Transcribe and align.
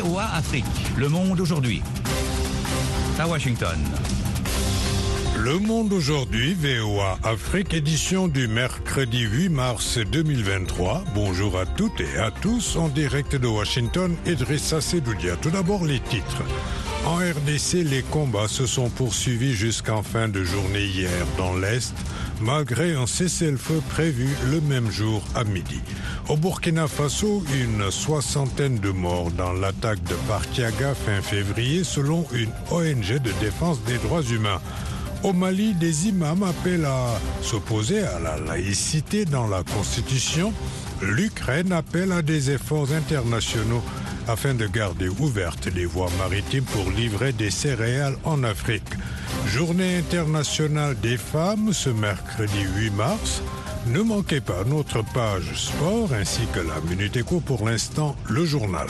VOA 0.00 0.24
Afrique, 0.34 0.64
le 0.98 1.08
monde 1.08 1.40
aujourd'hui. 1.40 1.80
À 3.18 3.26
Washington. 3.26 3.78
Le 5.38 5.58
Monde 5.58 5.92
aujourd'hui, 5.94 6.54
VOA 6.54 7.18
Afrique, 7.22 7.72
édition 7.72 8.28
du 8.28 8.46
mercredi 8.46 9.20
8 9.20 9.48
mars 9.48 9.98
2023. 9.98 11.04
Bonjour 11.14 11.58
à 11.58 11.64
toutes 11.64 12.00
et 12.00 12.18
à 12.18 12.30
tous, 12.30 12.76
en 12.76 12.88
direct 12.88 13.36
de 13.36 13.46
Washington, 13.46 14.14
Idrissa 14.26 14.82
Sedoudia. 14.82 15.36
Tout 15.36 15.50
d'abord 15.50 15.84
les 15.84 16.00
titres. 16.00 16.42
En 17.06 17.16
RDC, 17.16 17.84
les 17.84 18.02
combats 18.02 18.48
se 18.48 18.66
sont 18.66 18.90
poursuivis 18.90 19.54
jusqu'en 19.54 20.02
fin 20.02 20.28
de 20.28 20.42
journée 20.42 20.84
hier 20.84 21.26
dans 21.38 21.56
l'Est, 21.56 21.94
malgré 22.40 22.94
un 22.94 23.06
cessez-le-feu 23.06 23.82
prévu 23.88 24.28
le 24.50 24.60
même 24.60 24.90
jour 24.90 25.22
à 25.34 25.44
midi. 25.44 25.80
Au 26.28 26.36
Burkina 26.36 26.88
Faso, 26.88 27.44
une 27.54 27.90
soixantaine 27.90 28.78
de 28.78 28.90
morts 28.90 29.30
dans 29.30 29.52
l'attaque 29.52 30.02
de 30.04 30.14
Partiaga 30.28 30.94
fin 30.94 31.22
février 31.22 31.84
selon 31.84 32.26
une 32.32 32.50
ONG 32.70 33.18
de 33.18 33.32
défense 33.40 33.82
des 33.84 33.98
droits 33.98 34.22
humains. 34.22 34.60
Au 35.22 35.32
Mali, 35.32 35.74
des 35.74 36.08
imams 36.08 36.42
appellent 36.42 36.84
à 36.84 37.18
s'opposer 37.42 38.02
à 38.02 38.18
la 38.20 38.38
laïcité 38.38 39.24
dans 39.24 39.46
la 39.46 39.62
Constitution. 39.62 40.52
L'Ukraine 41.02 41.72
appelle 41.72 42.12
à 42.12 42.22
des 42.22 42.50
efforts 42.50 42.92
internationaux 42.92 43.82
afin 44.28 44.54
de 44.54 44.66
garder 44.66 45.08
ouvertes 45.08 45.68
les 45.74 45.86
voies 45.86 46.10
maritimes 46.18 46.64
pour 46.64 46.90
livrer 46.90 47.32
des 47.32 47.50
céréales 47.50 48.16
en 48.24 48.42
Afrique. 48.44 48.88
Journée 49.46 49.96
internationale 49.96 50.98
des 51.00 51.16
femmes 51.16 51.72
ce 51.72 51.90
mercredi 51.90 52.62
8 52.76 52.90
mars. 52.90 53.42
Ne 53.86 54.02
manquez 54.02 54.40
pas 54.40 54.64
notre 54.64 55.02
page 55.02 55.54
sport 55.54 56.12
ainsi 56.12 56.42
que 56.52 56.60
la 56.60 56.80
Minute 56.88 57.16
Éco 57.16 57.40
pour 57.40 57.66
l'instant, 57.66 58.16
le 58.28 58.44
journal. 58.44 58.88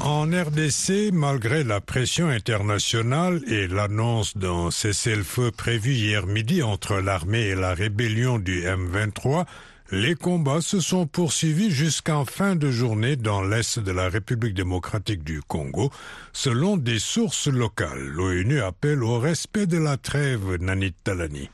En 0.00 0.24
RDC, 0.24 1.12
malgré 1.12 1.62
la 1.62 1.82
pression 1.82 2.28
internationale 2.28 3.42
et 3.46 3.68
l'annonce 3.68 4.34
d'un 4.34 4.70
cessez-le-feu 4.70 5.50
prévu 5.50 5.92
hier 5.92 6.26
midi 6.26 6.62
entre 6.62 6.96
l'armée 6.96 7.48
et 7.48 7.54
la 7.54 7.74
rébellion 7.74 8.38
du 8.38 8.62
M23, 8.62 9.44
les 9.92 10.14
combats 10.14 10.60
se 10.60 10.78
sont 10.78 11.06
poursuivis 11.06 11.70
jusqu'en 11.70 12.24
fin 12.24 12.54
de 12.54 12.70
journée 12.70 13.16
dans 13.16 13.42
l'est 13.42 13.80
de 13.80 13.90
la 13.90 14.08
République 14.08 14.54
démocratique 14.54 15.24
du 15.24 15.42
Congo, 15.42 15.90
selon 16.32 16.76
des 16.76 17.00
sources 17.00 17.48
locales. 17.48 18.06
L'ONU 18.06 18.60
appelle 18.60 19.02
au 19.02 19.18
respect 19.18 19.66
de 19.66 19.78
la 19.78 19.96
trêve 19.96 20.56
Nanit 20.60 20.94
Talani. 21.02 21.48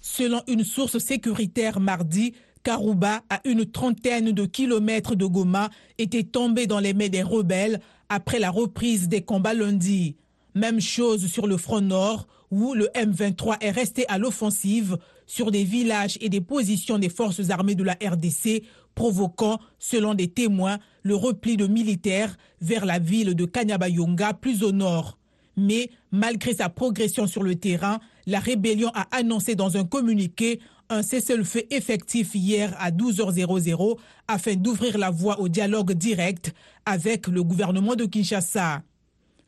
Selon 0.00 0.42
une 0.48 0.64
source 0.64 0.98
sécuritaire 0.98 1.80
mardi, 1.80 2.34
Karouba, 2.62 3.22
à 3.30 3.40
une 3.44 3.64
trentaine 3.64 4.32
de 4.32 4.44
kilomètres 4.44 5.14
de 5.14 5.24
Goma, 5.24 5.70
était 5.96 6.24
tombé 6.24 6.66
dans 6.66 6.80
les 6.80 6.92
mains 6.92 7.08
des 7.08 7.22
rebelles 7.22 7.80
après 8.10 8.38
la 8.38 8.50
reprise 8.50 9.08
des 9.08 9.22
combats 9.22 9.54
lundi. 9.54 10.16
Même 10.54 10.80
chose 10.80 11.26
sur 11.26 11.46
le 11.46 11.56
front 11.56 11.80
nord, 11.80 12.26
où 12.50 12.74
le 12.74 12.88
M23 12.94 13.58
est 13.60 13.70
resté 13.70 14.06
à 14.08 14.18
l'offensive 14.18 14.98
sur 15.30 15.52
des 15.52 15.62
villages 15.62 16.18
et 16.20 16.28
des 16.28 16.40
positions 16.40 16.98
des 16.98 17.08
forces 17.08 17.50
armées 17.50 17.76
de 17.76 17.84
la 17.84 17.96
RDC, 18.04 18.64
provoquant, 18.96 19.60
selon 19.78 20.14
des 20.14 20.26
témoins, 20.26 20.80
le 21.04 21.14
repli 21.14 21.56
de 21.56 21.68
militaires 21.68 22.36
vers 22.60 22.84
la 22.84 22.98
ville 22.98 23.36
de 23.36 23.44
Kanyabayonga, 23.44 24.34
plus 24.34 24.64
au 24.64 24.72
nord. 24.72 25.18
Mais, 25.56 25.88
malgré 26.10 26.54
sa 26.54 26.68
progression 26.68 27.28
sur 27.28 27.44
le 27.44 27.54
terrain, 27.54 28.00
la 28.26 28.40
rébellion 28.40 28.90
a 28.92 29.06
annoncé 29.16 29.54
dans 29.54 29.76
un 29.76 29.84
communiqué 29.84 30.58
un 30.88 31.02
cessez-le-feu 31.02 31.62
effectif 31.70 32.34
hier 32.34 32.74
à 32.80 32.90
12h00 32.90 33.98
afin 34.26 34.56
d'ouvrir 34.56 34.98
la 34.98 35.10
voie 35.10 35.38
au 35.38 35.48
dialogue 35.48 35.92
direct 35.92 36.52
avec 36.84 37.28
le 37.28 37.44
gouvernement 37.44 37.94
de 37.94 38.04
Kinshasa. 38.04 38.82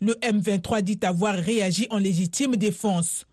Le 0.01 0.13
M23 0.23 0.83
dit 0.83 1.01
avoir 1.03 1.35
réagi 1.35 1.89
en 1.91 1.99
légitime 1.99 2.55
défense. 2.55 3.27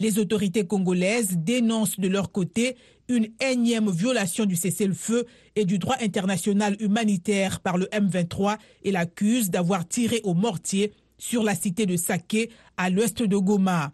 Les 0.00 0.18
autorités 0.18 0.66
congolaises 0.66 1.36
dénoncent 1.36 2.00
de 2.00 2.08
leur 2.08 2.32
côté 2.32 2.76
une 3.08 3.28
énième 3.38 3.90
violation 3.90 4.46
du 4.46 4.56
cessez-le-feu 4.56 5.26
et 5.56 5.66
du 5.66 5.78
droit 5.78 5.96
international 6.00 6.74
humanitaire 6.80 7.60
par 7.60 7.76
le 7.76 7.84
M23 7.86 8.56
et 8.82 8.92
l'accusent 8.92 9.50
d'avoir 9.50 9.86
tiré 9.86 10.22
au 10.24 10.32
mortier 10.32 10.92
sur 11.18 11.42
la 11.42 11.54
cité 11.54 11.84
de 11.84 11.98
Saké 11.98 12.50
à 12.78 12.88
l'ouest 12.88 13.22
de 13.22 13.36
Goma. 13.36 13.92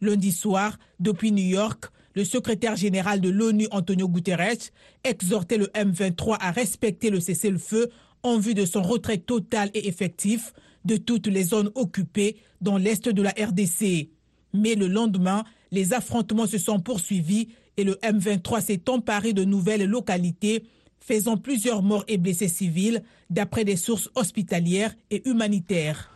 Lundi 0.00 0.32
soir, 0.32 0.76
depuis 0.98 1.30
New 1.30 1.46
York, 1.46 1.84
le 2.14 2.24
secrétaire 2.24 2.74
général 2.74 3.20
de 3.20 3.28
l'ONU, 3.28 3.68
Antonio 3.70 4.08
Guterres, 4.08 4.72
exhortait 5.04 5.58
le 5.58 5.66
M23 5.66 6.36
à 6.40 6.50
respecter 6.50 7.10
le 7.10 7.20
cessez-le-feu 7.20 7.90
en 8.24 8.38
vue 8.40 8.54
de 8.54 8.64
son 8.64 8.82
retrait 8.82 9.18
total 9.18 9.70
et 9.74 9.86
effectif 9.86 10.52
de 10.84 10.96
toutes 10.96 11.28
les 11.28 11.44
zones 11.44 11.70
occupées 11.76 12.38
dans 12.60 12.76
l'est 12.76 13.08
de 13.08 13.22
la 13.22 13.30
RDC. 13.30 14.10
Mais 14.54 14.76
le 14.76 14.86
lendemain, 14.86 15.44
les 15.70 15.92
affrontements 15.92 16.46
se 16.46 16.58
sont 16.58 16.80
poursuivis 16.80 17.48
et 17.76 17.84
le 17.84 17.94
M23 17.94 18.62
s'est 18.62 18.88
emparé 18.88 19.32
de 19.32 19.44
nouvelles 19.44 19.84
localités, 19.84 20.64
faisant 21.00 21.36
plusieurs 21.36 21.82
morts 21.82 22.04
et 22.08 22.16
blessés 22.16 22.48
civils, 22.48 23.02
d'après 23.28 23.64
des 23.64 23.76
sources 23.76 24.08
hospitalières 24.14 24.94
et 25.10 25.28
humanitaires. 25.28 26.13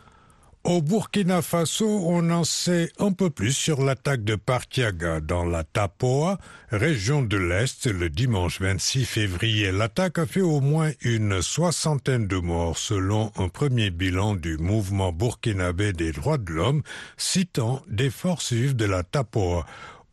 Au 0.65 0.81
Burkina 0.81 1.41
Faso, 1.41 1.87
on 1.87 2.29
en 2.31 2.43
sait 2.43 2.91
un 2.99 3.13
peu 3.13 3.29
plus 3.29 3.53
sur 3.53 3.81
l'attaque 3.81 4.25
de 4.25 4.35
Partiaga 4.35 5.21
dans 5.21 5.45
la 5.45 5.63
Tapoa, 5.63 6.37
région 6.69 7.23
de 7.23 7.37
l'Est, 7.37 7.85
le 7.87 8.09
dimanche 8.09 8.59
26 8.59 9.05
février. 9.05 9.71
L'attaque 9.71 10.19
a 10.19 10.25
fait 10.25 10.41
au 10.41 10.59
moins 10.59 10.91
une 11.01 11.41
soixantaine 11.41 12.27
de 12.27 12.37
morts 12.37 12.77
selon 12.77 13.31
un 13.37 13.47
premier 13.47 13.89
bilan 13.89 14.35
du 14.35 14.57
mouvement 14.57 15.13
burkinabé 15.13 15.93
des 15.93 16.11
droits 16.11 16.37
de 16.37 16.51
l'homme, 16.51 16.83
citant 17.15 17.81
des 17.87 18.09
forces 18.09 18.51
vives 18.51 18.75
de 18.75 18.85
la 18.85 19.03
Tapoa. 19.03 19.65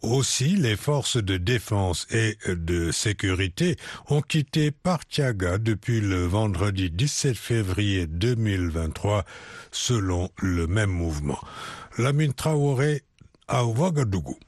Aussi, 0.07 0.55
les 0.55 0.77
forces 0.77 1.17
de 1.17 1.37
défense 1.37 2.07
et 2.13 2.39
de 2.47 2.93
sécurité 2.93 3.77
ont 4.09 4.23
quitté 4.23 4.71
Partiaga 4.71 5.59
depuis 5.59 6.01
le 6.01 6.25
vendredi 6.25 6.91
17 6.91 7.37
février 7.37 8.07
2023, 8.07 9.25
selon 9.73 10.31
le 10.41 10.69
même 10.69 10.91
mouvement. 10.91 11.41
Lamine 11.99 12.33
Traoré 12.33 13.03
à 13.49 13.65
Ouagadougou. 13.67 14.39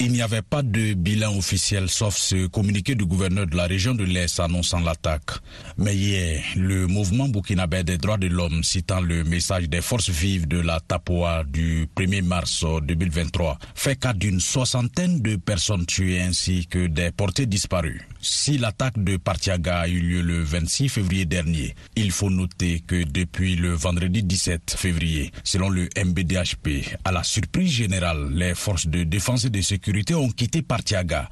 Il 0.00 0.12
n'y 0.12 0.22
avait 0.22 0.42
pas 0.42 0.62
de 0.62 0.94
bilan 0.94 1.36
officiel 1.36 1.88
sauf 1.88 2.16
ce 2.16 2.46
communiqué 2.46 2.94
du 2.94 3.04
gouverneur 3.04 3.48
de 3.48 3.56
la 3.56 3.64
région 3.64 3.96
de 3.96 4.04
l'Est 4.04 4.38
annonçant 4.38 4.78
l'attaque. 4.78 5.30
Mais 5.76 5.96
hier, 5.96 6.40
le 6.54 6.86
mouvement 6.86 7.28
burkinabé 7.28 7.82
des 7.82 7.98
droits 7.98 8.16
de 8.16 8.28
l'homme 8.28 8.62
citant 8.62 9.00
le 9.00 9.24
message 9.24 9.68
des 9.68 9.80
forces 9.80 10.08
vives 10.08 10.46
de 10.46 10.60
la 10.60 10.78
Tapoa 10.78 11.42
du 11.42 11.88
1er 11.96 12.22
mars 12.22 12.64
2023 12.80 13.58
fait 13.74 13.96
cas 13.96 14.12
d'une 14.12 14.38
soixantaine 14.38 15.20
de 15.20 15.34
personnes 15.34 15.84
tuées 15.84 16.20
ainsi 16.20 16.68
que 16.68 16.86
des 16.86 17.10
portées 17.10 17.46
disparues. 17.46 18.06
Si 18.20 18.56
l'attaque 18.56 19.02
de 19.02 19.16
Partiaga 19.16 19.80
a 19.80 19.88
eu 19.88 19.98
lieu 19.98 20.22
le 20.22 20.42
26 20.44 20.90
février 20.90 21.24
dernier, 21.24 21.74
il 21.96 22.12
faut 22.12 22.30
noter 22.30 22.80
que 22.86 23.02
depuis 23.02 23.56
le 23.56 23.74
vendredi 23.74 24.22
17 24.22 24.76
février, 24.78 25.32
selon 25.42 25.70
le 25.70 25.88
MBDHP, 25.96 26.96
à 27.04 27.10
la 27.10 27.24
surprise 27.24 27.72
générale, 27.72 28.28
les 28.32 28.54
forces 28.54 28.86
de 28.86 29.02
défense 29.02 29.44
et 29.44 29.50
de 29.50 29.60
sécurité 29.60 29.87
ont 30.14 30.30
quitté 30.30 30.62
Partiaga 30.62 31.28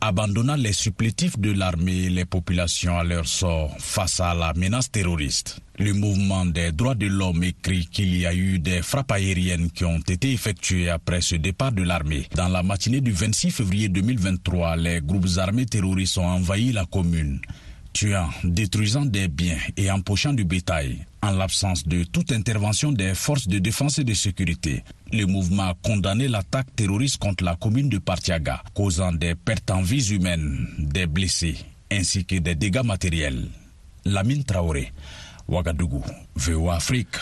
abandonnant 0.00 0.56
les 0.56 0.72
supplétifs 0.72 1.38
de 1.38 1.52
l'armée 1.52 2.04
et 2.04 2.10
les 2.10 2.24
populations 2.24 2.98
à 2.98 3.04
leur 3.04 3.26
sort 3.26 3.74
face 3.78 4.20
à 4.20 4.34
la 4.34 4.52
menace 4.54 4.90
terroriste. 4.90 5.60
Le 5.78 5.92
mouvement 5.92 6.46
des 6.46 6.72
droits 6.72 6.94
de 6.94 7.06
l'homme 7.06 7.42
écrit 7.42 7.86
qu'il 7.86 8.16
y 8.16 8.26
a 8.26 8.34
eu 8.34 8.58
des 8.58 8.82
frappes 8.82 9.12
aériennes 9.12 9.70
qui 9.70 9.84
ont 9.84 9.98
été 9.98 10.32
effectuées 10.32 10.90
après 10.90 11.20
ce 11.20 11.36
départ 11.36 11.72
de 11.72 11.82
l'armée. 11.82 12.28
Dans 12.34 12.48
la 12.48 12.62
matinée 12.62 13.00
du 13.00 13.12
26 13.12 13.50
février 13.50 13.88
2023, 13.88 14.76
les 14.76 15.00
groupes 15.00 15.38
armés 15.38 15.66
terroristes 15.66 16.18
ont 16.18 16.26
envahi 16.26 16.72
la 16.72 16.84
commune 16.84 17.40
tuant, 17.96 18.28
détruisant 18.44 19.06
des 19.06 19.26
biens 19.26 19.56
et 19.78 19.90
empochant 19.90 20.34
du 20.34 20.44
bétail. 20.44 21.06
En 21.22 21.30
l'absence 21.30 21.88
de 21.88 22.04
toute 22.04 22.30
intervention 22.30 22.92
des 22.92 23.14
forces 23.14 23.48
de 23.48 23.58
défense 23.58 23.98
et 23.98 24.04
de 24.04 24.12
sécurité, 24.12 24.84
le 25.12 25.24
mouvement 25.24 25.70
a 25.70 25.74
condamné 25.82 26.28
l'attaque 26.28 26.66
terroriste 26.76 27.16
contre 27.16 27.42
la 27.44 27.56
commune 27.56 27.88
de 27.88 27.96
Partiaga, 27.96 28.62
causant 28.74 29.12
des 29.12 29.34
pertes 29.34 29.70
en 29.70 29.80
vies 29.80 30.12
humaines, 30.12 30.68
des 30.78 31.06
blessés, 31.06 31.56
ainsi 31.90 32.26
que 32.26 32.36
des 32.36 32.54
dégâts 32.54 32.84
matériels. 32.84 33.48
Lamine 34.04 34.44
Traoré, 34.44 34.92
Ouagadougou, 35.48 36.04
VOA 36.36 36.76
Afrique. 36.76 37.16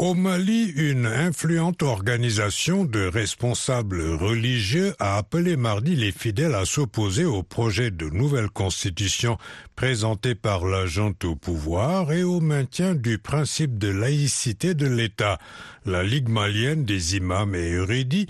Au 0.00 0.14
Mali, 0.14 0.72
une 0.76 1.06
influente 1.06 1.82
organisation 1.82 2.84
de 2.84 3.08
responsables 3.08 4.00
religieux 4.00 4.94
a 5.00 5.16
appelé 5.16 5.56
mardi 5.56 5.96
les 5.96 6.12
fidèles 6.12 6.54
à 6.54 6.64
s'opposer 6.64 7.24
au 7.24 7.42
projet 7.42 7.90
de 7.90 8.08
nouvelle 8.08 8.48
constitution 8.48 9.38
présenté 9.78 10.34
par 10.34 10.66
la 10.66 10.86
junte 10.86 11.24
au 11.24 11.36
pouvoir 11.36 12.10
et 12.10 12.24
au 12.24 12.40
maintien 12.40 12.96
du 12.96 13.16
principe 13.16 13.78
de 13.78 13.86
laïcité 13.86 14.74
de 14.74 14.88
l'État. 14.88 15.38
La 15.86 16.02
Ligue 16.02 16.28
malienne 16.28 16.84
des 16.84 17.14
imams 17.14 17.54
et 17.54 17.70
érudits 17.70 18.26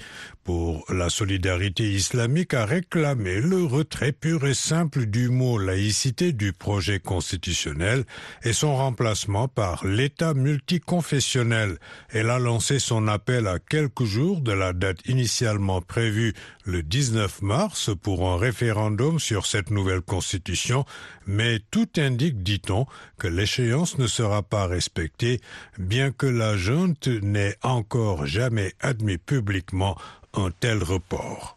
pour 0.49 0.85
la 0.89 1.11
solidarité 1.11 1.85
islamique 1.85 2.55
a 2.55 2.65
réclamé 2.65 3.39
le 3.39 3.65
retrait 3.65 4.12
pur 4.12 4.47
et 4.47 4.55
simple 4.55 5.05
du 5.05 5.29
mot 5.29 5.59
laïcité 5.59 6.33
du 6.33 6.55
projet 6.55 7.00
constitutionnel 7.00 8.05
et 8.45 8.55
son 8.55 8.75
remplacement 8.75 9.47
par 9.47 9.85
l'État 9.87 10.33
multiconfessionnel. 10.33 11.77
Elle 12.09 12.31
a 12.31 12.39
lancé 12.39 12.79
son 12.79 13.09
appel 13.09 13.47
à 13.47 13.59
quelques 13.59 14.05
jours 14.05 14.41
de 14.41 14.53
la 14.53 14.73
date 14.73 15.06
initialement 15.06 15.83
prévue 15.83 16.33
le 16.65 16.83
19 16.83 17.43
mars 17.43 17.91
pour 18.03 18.27
un 18.27 18.39
référendum 18.39 19.19
sur 19.19 19.45
cette 19.45 19.71
nouvelle 19.71 20.00
constitution, 20.00 20.87
mais 21.28 21.60
tout 21.70 21.88
indique, 21.98 22.42
dit-on, 22.42 22.86
que 23.19 23.28
l'échéance 23.28 23.98
ne 23.98 24.08
sera 24.08 24.42
pas 24.42 24.66
respectée, 24.66 25.40
bien 25.78 26.10
que 26.10 26.26
la 26.26 26.56
junte 26.56 27.06
n'ait 27.06 27.56
encore 27.62 28.26
jamais 28.26 28.72
admis 28.80 29.19
publiquement 29.19 29.96
un 30.34 30.50
tel 30.58 30.82
report. 30.82 31.56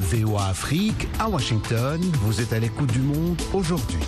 VOA 0.00 0.46
Afrique 0.46 1.06
à 1.18 1.28
Washington, 1.28 2.00
vous 2.22 2.40
êtes 2.40 2.54
à 2.54 2.58
l'écoute 2.58 2.90
du 2.92 3.00
monde 3.00 3.36
aujourd'hui. 3.52 4.00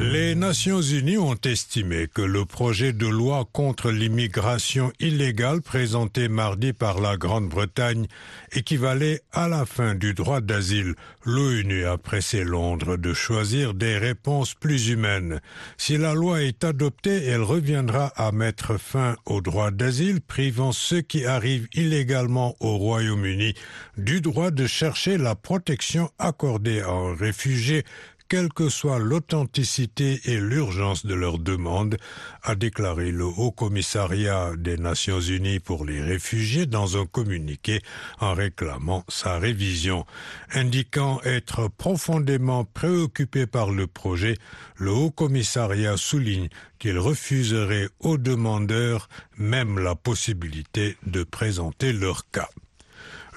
Les 0.00 0.34
Nations 0.34 0.80
Unies 0.80 1.18
ont 1.18 1.36
estimé 1.44 2.08
que 2.12 2.20
le 2.20 2.44
projet 2.44 2.92
de 2.92 3.06
loi 3.06 3.48
contre 3.52 3.92
l'immigration 3.92 4.92
illégale 4.98 5.62
présenté 5.62 6.28
mardi 6.28 6.72
par 6.72 7.00
la 7.00 7.16
Grande-Bretagne 7.16 8.06
équivalait 8.52 9.20
à 9.32 9.46
la 9.46 9.64
fin 9.64 9.94
du 9.94 10.12
droit 10.12 10.40
d'asile. 10.40 10.94
L'ONU 11.24 11.84
a 11.86 11.96
pressé 11.96 12.42
Londres 12.42 12.96
de 12.96 13.14
choisir 13.14 13.72
des 13.72 13.96
réponses 13.96 14.54
plus 14.54 14.88
humaines. 14.88 15.40
Si 15.76 15.96
la 15.96 16.12
loi 16.12 16.42
est 16.42 16.64
adoptée, 16.64 17.24
elle 17.26 17.42
reviendra 17.42 18.06
à 18.16 18.32
mettre 18.32 18.78
fin 18.78 19.16
au 19.26 19.40
droit 19.40 19.70
d'asile, 19.70 20.20
privant 20.20 20.72
ceux 20.72 21.02
qui 21.02 21.24
arrivent 21.24 21.68
illégalement 21.72 22.56
au 22.58 22.76
Royaume-Uni 22.78 23.54
du 23.96 24.20
droit 24.20 24.50
de 24.50 24.66
chercher 24.66 25.18
la 25.18 25.36
protection 25.36 26.10
accordée 26.18 26.80
à 26.80 26.90
un 26.90 27.14
réfugié 27.14 27.84
quelle 28.28 28.52
que 28.52 28.68
soit 28.68 28.98
l'authenticité 28.98 30.20
et 30.24 30.40
l'urgence 30.40 31.06
de 31.06 31.14
leur 31.14 31.38
demande, 31.38 31.96
a 32.42 32.54
déclaré 32.54 33.10
le 33.10 33.24
Haut 33.24 33.52
Commissariat 33.52 34.52
des 34.56 34.76
Nations 34.76 35.20
Unies 35.20 35.60
pour 35.60 35.84
les 35.84 36.00
réfugiés 36.00 36.66
dans 36.66 36.96
un 37.00 37.06
communiqué 37.06 37.80
en 38.20 38.34
réclamant 38.34 39.04
sa 39.08 39.38
révision. 39.38 40.06
Indiquant 40.52 41.20
être 41.24 41.68
profondément 41.68 42.64
préoccupé 42.64 43.46
par 43.46 43.70
le 43.70 43.86
projet, 43.86 44.36
le 44.76 44.90
Haut 44.90 45.10
Commissariat 45.10 45.96
souligne 45.96 46.48
qu'il 46.78 46.98
refuserait 46.98 47.88
aux 48.00 48.18
demandeurs 48.18 49.08
même 49.36 49.78
la 49.78 49.94
possibilité 49.94 50.96
de 51.06 51.22
présenter 51.24 51.92
leur 51.92 52.30
cas. 52.30 52.48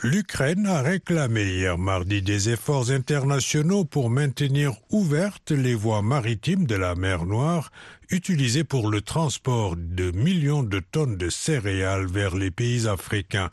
L'Ukraine 0.03 0.67
a 0.67 0.83
réclamé 0.83 1.43
hier 1.43 1.75
mardi 1.79 2.21
des 2.21 2.49
efforts 2.49 2.91
internationaux 2.91 3.83
pour 3.83 4.11
maintenir 4.11 4.73
ouvertes 4.91 5.49
les 5.49 5.73
voies 5.73 6.03
maritimes 6.03 6.67
de 6.67 6.75
la 6.75 6.93
mer 6.93 7.25
Noire 7.25 7.71
utilisées 8.11 8.63
pour 8.63 8.91
le 8.91 9.01
transport 9.01 9.75
de 9.75 10.11
millions 10.11 10.61
de 10.61 10.79
tonnes 10.79 11.17
de 11.17 11.29
céréales 11.29 12.05
vers 12.05 12.35
les 12.35 12.51
pays 12.51 12.87
africains. 12.87 13.49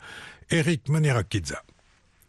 Eric 0.51 0.87
Manerakidza. 0.87 1.63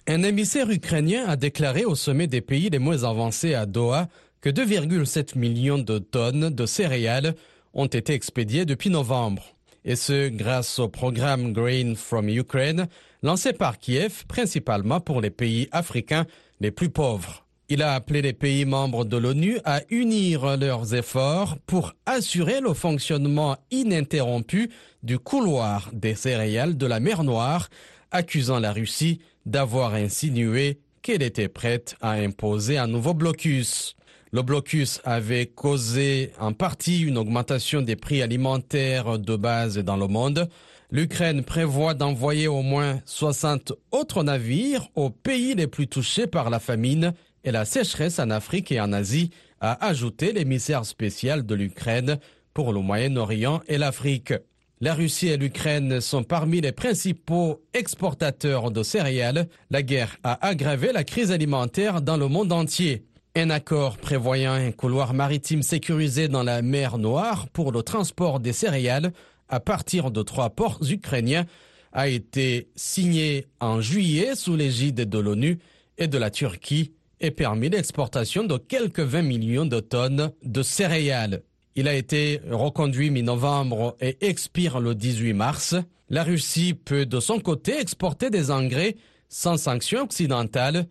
Un 0.07 0.23
émissaire 0.23 0.71
ukrainien 0.71 1.27
a 1.27 1.37
déclaré 1.37 1.85
au 1.85 1.95
sommet 1.95 2.27
des 2.27 2.41
pays 2.41 2.71
les 2.71 2.79
moins 2.79 3.05
avancés 3.05 3.53
à 3.53 3.67
Doha 3.67 4.09
que 4.41 4.49
2,7 4.49 5.37
millions 5.37 5.79
de 5.79 5.99
tonnes 5.99 6.49
de 6.49 6.65
céréales 6.65 7.35
ont 7.75 7.87
été 7.87 8.15
expédiées 8.15 8.65
depuis 8.65 8.89
novembre. 8.89 9.57
Et 9.85 9.95
ce, 9.95 10.29
grâce 10.29 10.79
au 10.79 10.89
programme 10.89 11.53
Grain 11.53 11.95
from 11.95 12.29
Ukraine, 12.29 12.89
lancé 13.26 13.52
par 13.52 13.78
Kiev 13.78 14.25
principalement 14.28 15.00
pour 15.00 15.20
les 15.20 15.31
pays 15.31 15.69
africains 15.73 16.26
les 16.61 16.70
plus 16.70 16.90
pauvres. 16.90 17.44
Il 17.69 17.82
a 17.82 17.94
appelé 17.94 18.23
les 18.23 18.32
pays 18.32 18.64
membres 18.64 19.05
de 19.05 19.17
l'ONU 19.17 19.58
à 19.64 19.81
unir 19.90 20.56
leurs 20.56 20.94
efforts 20.94 21.58
pour 21.67 21.94
assurer 22.06 22.61
le 22.61 22.73
fonctionnement 22.73 23.56
ininterrompu 23.73 24.70
du 25.02 25.19
couloir 25.19 25.90
des 25.93 26.14
céréales 26.14 26.76
de 26.76 26.87
la 26.87 27.00
mer 27.00 27.25
Noire, 27.25 27.69
accusant 28.12 28.61
la 28.61 28.73
Russie 28.73 29.19
d'avoir 29.44 29.94
insinué 29.94 30.79
qu'elle 31.02 31.22
était 31.22 31.49
prête 31.49 31.96
à 32.00 32.12
imposer 32.12 32.79
un 32.79 32.87
nouveau 32.87 33.12
blocus. 33.12 33.96
Le 34.31 34.43
blocus 34.43 35.00
avait 35.02 35.46
causé 35.46 36.31
en 36.38 36.52
partie 36.52 37.00
une 37.00 37.19
augmentation 37.19 37.82
des 37.82 37.96
prix 37.96 38.22
alimentaires 38.22 39.19
de 39.19 39.34
base 39.34 39.79
dans 39.79 39.96
le 39.96 40.06
monde, 40.06 40.49
L'Ukraine 40.93 41.43
prévoit 41.43 41.94
d'envoyer 41.94 42.47
au 42.47 42.62
moins 42.62 43.00
60 43.06 43.73
autres 43.91 44.23
navires 44.23 44.88
aux 44.94 45.11
pays 45.11 45.55
les 45.55 45.67
plus 45.67 45.88
touchés 45.88 46.29
par 46.29 46.49
la 46.49 46.61
famine 46.61 47.12
et 47.43 47.50
la 47.50 47.65
sécheresse 47.65 48.19
en 48.19 48.31
Afrique 48.31 48.71
et 48.71 48.81
en 48.81 48.93
Asie, 48.93 49.31
a 49.61 49.85
ajouté 49.87 50.33
l'émissaire 50.33 50.85
spécial 50.85 51.44
de 51.44 51.55
l'Ukraine 51.55 52.19
pour 52.55 52.73
le 52.73 52.81
Moyen-Orient 52.81 53.62
et 53.69 53.79
l'Afrique. 53.79 54.33
La 54.81 54.94
Russie 54.94 55.29
et 55.29 55.37
l'Ukraine 55.37 56.00
sont 56.00 56.23
parmi 56.23 56.61
les 56.61 56.73
principaux 56.73 57.62
exportateurs 57.73 58.71
de 58.71 58.82
céréales. 58.82 59.49
La 59.71 59.82
guerre 59.82 60.19
a 60.23 60.47
aggravé 60.47 60.93
la 60.93 61.03
crise 61.03 61.32
alimentaire 61.32 62.03
dans 62.03 62.17
le 62.17 62.29
monde 62.29 62.53
entier. 62.53 63.06
Un 63.35 63.50
accord 63.50 63.97
prévoyant 63.97 64.53
un 64.53 64.73
couloir 64.73 65.15
maritime 65.15 65.62
sécurisé 65.62 66.29
dans 66.29 66.43
la 66.43 66.62
mer 66.62 66.99
Noire 66.99 67.49
pour 67.53 67.73
le 67.73 67.82
transport 67.82 68.39
des 68.41 68.53
céréales 68.53 69.12
à 69.48 69.60
partir 69.60 70.10
de 70.10 70.22
trois 70.22 70.50
ports 70.50 70.81
ukrainiens 70.88 71.46
a 71.93 72.08
été 72.08 72.69
signé 72.76 73.46
en 73.60 73.81
juillet 73.81 74.34
sous 74.34 74.56
l'égide 74.56 75.08
de 75.08 75.19
l'ONU 75.19 75.58
et 75.98 76.08
de 76.08 76.19
la 76.19 76.31
Turquie 76.31 76.93
et 77.20 77.31
permis 77.31 77.70
l'exportation 77.70 78.44
de 78.44 78.58
quelques 78.58 79.00
20 79.00 79.22
millions 79.22 79.64
de 79.64 79.81
tonnes 79.81 80.32
de 80.43 80.62
céréales. 80.62 81.43
Il 81.75 81.88
a 81.88 81.94
été 81.94 82.40
reconduit 82.50 83.10
mi-novembre 83.10 83.96
et 84.00 84.16
expire 84.26 84.81
le 84.81 84.94
18 84.94 85.32
mars. 85.32 85.75
La 86.08 86.25
Russie 86.25 86.75
peut 86.75 87.06
de 87.06 87.20
son 87.20 87.40
côté 87.40 87.78
exporter 87.78 88.31
des 88.31 88.50
engrais 88.50 88.96
sans 89.28 89.56
sanctions 89.56 90.02
occidentales, 90.02 90.87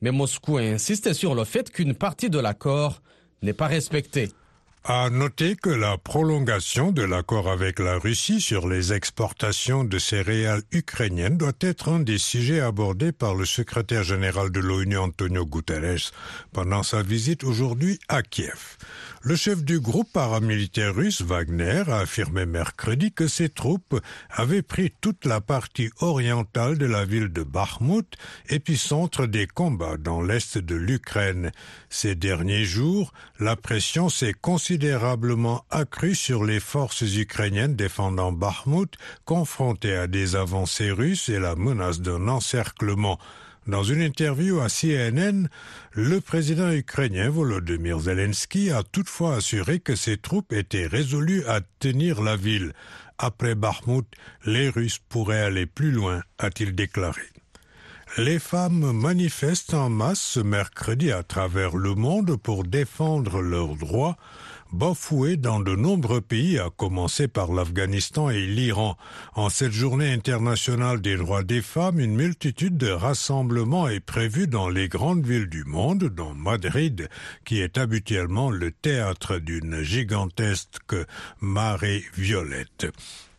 mais 0.00 0.10
Moscou 0.10 0.58
insiste 0.58 1.12
sur 1.12 1.34
le 1.34 1.44
fait 1.44 1.70
qu'une 1.70 1.94
partie 1.94 2.30
de 2.30 2.38
l'accord 2.38 3.02
n'est 3.42 3.52
pas 3.52 3.66
respectée 3.66 4.28
a 4.90 5.10
noté 5.10 5.54
que 5.54 5.68
la 5.68 5.98
prolongation 5.98 6.92
de 6.92 7.02
l'accord 7.02 7.50
avec 7.50 7.78
la 7.78 7.98
Russie 7.98 8.40
sur 8.40 8.66
les 8.66 8.94
exportations 8.94 9.84
de 9.84 9.98
céréales 9.98 10.62
ukrainiennes 10.72 11.36
doit 11.36 11.52
être 11.60 11.90
un 11.90 12.00
des 12.00 12.16
sujets 12.16 12.60
abordés 12.60 13.12
par 13.12 13.34
le 13.34 13.44
secrétaire 13.44 14.02
général 14.02 14.50
de 14.50 14.60
l'ONU 14.60 14.96
Antonio 14.96 15.44
Guterres 15.44 16.10
pendant 16.54 16.82
sa 16.82 17.02
visite 17.02 17.44
aujourd'hui 17.44 17.98
à 18.08 18.22
Kiev. 18.22 18.78
Le 19.22 19.34
chef 19.34 19.64
du 19.64 19.80
groupe 19.80 20.12
paramilitaire 20.12 20.94
russe 20.94 21.22
Wagner 21.22 21.82
a 21.88 21.98
affirmé 21.98 22.46
mercredi 22.46 23.10
que 23.10 23.26
ses 23.26 23.48
troupes 23.48 24.00
avaient 24.30 24.62
pris 24.62 24.92
toute 25.00 25.24
la 25.24 25.40
partie 25.40 25.90
orientale 25.98 26.78
de 26.78 26.86
la 26.86 27.04
ville 27.04 27.32
de 27.32 27.42
Bakhmut, 27.42 28.16
épicentre 28.48 29.26
des 29.26 29.48
combats 29.48 29.96
dans 29.96 30.22
l'est 30.22 30.56
de 30.58 30.76
l'Ukraine. 30.76 31.50
Ces 31.90 32.14
derniers 32.14 32.64
jours, 32.64 33.12
la 33.40 33.56
pression 33.56 34.08
s'est 34.08 34.34
considérablement 34.34 35.64
accrue 35.70 36.14
sur 36.14 36.44
les 36.44 36.60
forces 36.60 37.02
ukrainiennes 37.02 37.74
défendant 37.74 38.30
Bakhmut, 38.30 38.96
confrontées 39.24 39.96
à 39.96 40.06
des 40.06 40.36
avancées 40.36 40.92
russes 40.92 41.28
et 41.28 41.40
la 41.40 41.56
menace 41.56 42.00
d'un 42.00 42.28
encerclement. 42.28 43.18
Dans 43.68 43.82
une 43.82 44.00
interview 44.00 44.60
à 44.60 44.68
CNN, 44.70 45.46
le 45.92 46.20
président 46.22 46.72
ukrainien 46.72 47.28
Volodymyr 47.28 48.00
Zelensky 48.00 48.70
a 48.70 48.82
toutefois 48.82 49.36
assuré 49.36 49.78
que 49.78 49.94
ses 49.94 50.16
troupes 50.16 50.54
étaient 50.54 50.86
résolues 50.86 51.44
à 51.46 51.60
tenir 51.78 52.22
la 52.22 52.34
ville. 52.34 52.72
Après 53.18 53.54
Bakhmut, 53.54 54.06
les 54.46 54.70
Russes 54.70 55.00
pourraient 55.10 55.42
aller 55.42 55.66
plus 55.66 55.90
loin, 55.90 56.22
a-t-il 56.38 56.74
déclaré. 56.74 57.20
Les 58.16 58.38
femmes 58.38 58.92
manifestent 58.92 59.74
en 59.74 59.90
masse 59.90 60.22
ce 60.22 60.40
mercredi 60.40 61.12
à 61.12 61.22
travers 61.22 61.76
le 61.76 61.94
monde 61.94 62.36
pour 62.36 62.64
défendre 62.64 63.42
leurs 63.42 63.76
droits 63.76 64.16
bafoué 64.72 65.36
dans 65.36 65.60
de 65.60 65.74
nombreux 65.74 66.20
pays, 66.20 66.58
à 66.58 66.70
commencer 66.70 67.28
par 67.28 67.52
l'Afghanistan 67.52 68.30
et 68.30 68.46
l'Iran. 68.46 68.96
En 69.34 69.48
cette 69.48 69.72
journée 69.72 70.12
internationale 70.12 71.00
des 71.00 71.16
droits 71.16 71.42
des 71.42 71.62
femmes, 71.62 72.00
une 72.00 72.14
multitude 72.14 72.76
de 72.76 72.90
rassemblements 72.90 73.88
est 73.88 74.00
prévue 74.00 74.46
dans 74.46 74.68
les 74.68 74.88
grandes 74.88 75.26
villes 75.26 75.48
du 75.48 75.64
monde, 75.64 76.04
dont 76.04 76.34
Madrid, 76.34 77.08
qui 77.44 77.60
est 77.60 77.78
habituellement 77.78 78.50
le 78.50 78.70
théâtre 78.70 79.38
d'une 79.38 79.82
gigantesque 79.82 80.96
marée 81.40 82.04
violette. 82.16 82.86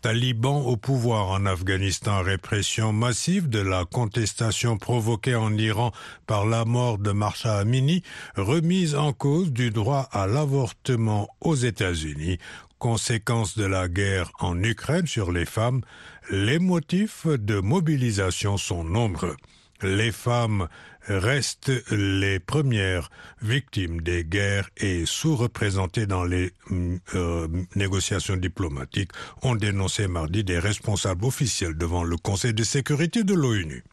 Taliban 0.01 0.61
au 0.61 0.77
pouvoir 0.77 1.29
en 1.29 1.45
Afghanistan, 1.45 2.21
répression 2.21 2.93
massive 2.93 3.49
de 3.49 3.59
la 3.59 3.83
contestation 3.85 4.77
provoquée 4.77 5.35
en 5.35 5.57
Iran 5.57 5.91
par 6.25 6.45
la 6.45 6.63
mort 6.63 6.97
de 6.97 7.11
Marsha 7.11 7.57
Amini, 7.57 8.03
remise 8.35 8.95
en 8.95 9.11
cause 9.11 9.51
du 9.51 9.71
droit 9.71 10.07
à 10.11 10.25
l'avortement 10.25 11.27
aux 11.41 11.55
États-Unis, 11.55 12.37
Conséquence 12.79 13.57
de 13.57 13.65
la 13.65 13.89
guerre 13.89 14.31
en 14.39 14.63
Ukraine 14.63 15.05
sur 15.05 15.33
les 15.33 15.45
femmes, 15.45 15.81
les 16.29 16.59
motifs 16.59 17.27
de 17.27 17.59
mobilisation 17.59 18.55
sont 18.55 18.85
nombreux. 18.85 19.35
Les 19.81 20.13
femmes 20.13 20.69
restent 21.07 21.71
les 21.91 22.39
premières 22.39 23.09
victimes 23.41 24.01
des 24.01 24.23
guerres 24.23 24.69
et 24.77 25.05
sous-représentées 25.05 26.05
dans 26.05 26.23
les 26.23 26.51
euh, 27.15 27.47
négociations 27.75 28.37
diplomatiques, 28.37 29.11
ont 29.41 29.55
dénoncé 29.55 30.07
mardi 30.07 30.43
des 30.43 30.59
responsables 30.59 31.25
officiels 31.25 31.77
devant 31.77 32.03
le 32.03 32.17
Conseil 32.17 32.53
de 32.53 32.63
sécurité 32.63 33.23
de 33.23 33.33
l'ONU. 33.33 33.83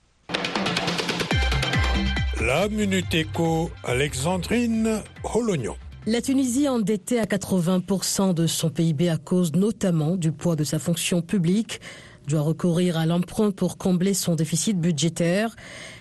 La 2.41 2.69
Minute 2.69 3.15
Éco, 3.15 3.71
Alexandrine 3.85 5.03
Holognon. 5.25 5.77
La 6.07 6.23
Tunisie 6.23 6.69
endettée 6.69 7.19
à 7.19 7.25
80% 7.25 8.33
de 8.33 8.47
son 8.47 8.71
PIB 8.71 9.09
à 9.09 9.17
cause 9.17 9.53
notamment 9.55 10.15
du 10.17 10.31
poids 10.31 10.55
de 10.55 10.63
sa 10.63 10.79
fonction 10.79 11.23
publique 11.23 11.81
doit 12.27 12.41
recourir 12.41 12.99
à 12.99 13.07
l'emprunt 13.07 13.51
pour 13.51 13.79
combler 13.79 14.15
son 14.15 14.35
déficit 14.35 14.79
budgétaire. 14.79 15.55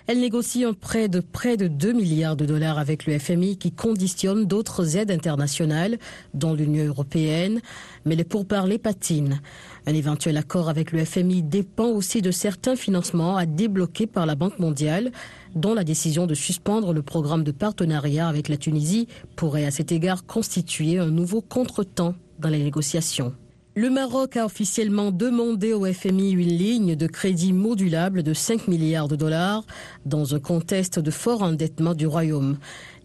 Elle 0.08 0.20
négocie 0.20 0.64
un 0.64 0.74
prêt 0.74 1.08
de 1.08 1.20
près 1.20 1.58
de 1.58 1.68
2 1.68 1.94
milliards 1.94 2.36
de 2.36 2.46
dollars 2.46 2.78
avec 2.78 3.06
le 3.06 3.18
FMI 3.18 3.58
qui 3.58 3.72
conditionne 3.72 4.46
d'autres 4.46 4.98
aides 4.98 5.12
internationales, 5.12 5.98
dont 6.34 6.54
l'Union 6.54 6.86
européenne, 6.86 7.60
mais 8.06 8.16
les 8.16 8.24
pourparlers 8.24 8.78
patinent. 8.78 9.42
Un 9.88 9.94
éventuel 9.94 10.38
accord 10.38 10.70
avec 10.70 10.92
le 10.92 11.04
FMI 11.06 11.44
dépend 11.44 11.88
aussi 11.88 12.22
de 12.22 12.32
certains 12.32 12.76
financements 12.76 13.38
à 13.38 13.46
débloquer 13.46 14.08
par 14.08 14.26
la 14.26 14.36
Banque 14.36 14.60
mondiale, 14.60 15.12
dont 15.56 15.74
la 15.74 15.84
décision 15.84 16.28
de 16.28 16.34
suspendre 16.36 16.94
le 16.94 17.02
programme 17.02 17.44
de 17.44 17.52
partenariat 17.52 18.28
avec 18.28 18.50
la 18.50 18.58
Tunisie 18.58 19.08
pourrait 19.36 19.66
à 19.66 19.72
cet 19.72 19.92
égard 19.92 20.26
constituer 20.26 21.00
un 21.00 21.10
nouveau 21.10 21.42
contretemps 21.42 22.16
dans 22.40 22.50
les 22.50 22.64
négociations. 22.64 23.34
Le 23.78 23.90
Maroc 23.90 24.38
a 24.38 24.46
officiellement 24.46 25.12
demandé 25.12 25.74
au 25.74 25.86
FMI 25.86 26.32
une 26.32 26.48
ligne 26.48 26.96
de 26.96 27.08
crédit 27.08 27.52
modulable 27.52 28.24
de 28.24 28.34
5 28.34 28.70
milliards 28.70 29.10
de 29.10 29.18
dollars 29.18 29.66
dans 30.06 30.34
un 30.34 30.40
contexte 30.40 30.98
de 30.98 31.12
fort 31.12 31.42
endettement 31.42 31.94
du 31.94 32.08
Royaume. 32.08 32.58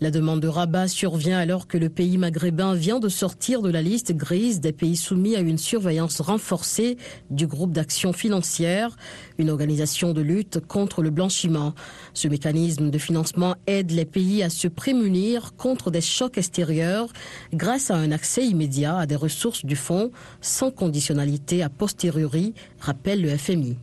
La 0.03 0.11
demande 0.11 0.41
de 0.41 0.49
Rabat 0.49 0.89
survient 0.89 1.39
alors 1.39 1.67
que 1.67 1.77
le 1.77 1.91
pays 1.91 2.17
maghrébin 2.17 2.73
vient 2.73 3.01
de 3.01 3.11
sortir 3.11 3.61
de 3.61 3.69
la 3.69 3.83
liste 3.83 4.13
grise 4.17 4.59
des 4.59 4.73
pays 4.73 4.97
soumis 4.97 5.37
à 5.37 5.41
une 5.41 5.59
surveillance 5.59 6.23
renforcée 6.23 6.97
du 7.29 7.47
groupe 7.47 7.73
d'action 7.73 8.15
financière, 8.15 8.97
une 9.37 9.51
organisation 9.51 10.15
de 10.15 10.23
lutte 10.23 10.59
contre 10.67 11.03
le 11.03 11.11
blanchiment. 11.11 11.75
Ce 12.15 12.29
mécanisme 12.29 12.91
de 12.91 12.97
financement 12.97 13.57
aide 13.67 13.91
les 13.91 14.07
pays 14.07 14.43
à 14.43 14.49
se 14.49 14.69
prémunir 14.69 15.53
contre 15.59 15.91
des 15.91 16.01
chocs 16.01 16.39
extérieurs 16.39 17.13
grâce 17.53 17.91
à 17.91 17.97
un 17.97 18.11
accès 18.11 18.47
immédiat 18.47 18.97
à 18.97 19.05
des 19.05 19.17
ressources 19.17 19.67
du 19.67 19.77
fonds 19.77 20.13
sans 20.41 20.71
conditionnalité 20.71 21.63
a 21.63 21.69
posteriori, 21.69 22.55
rappelle 22.81 23.21
le 23.21 23.37
FMI. 23.37 23.77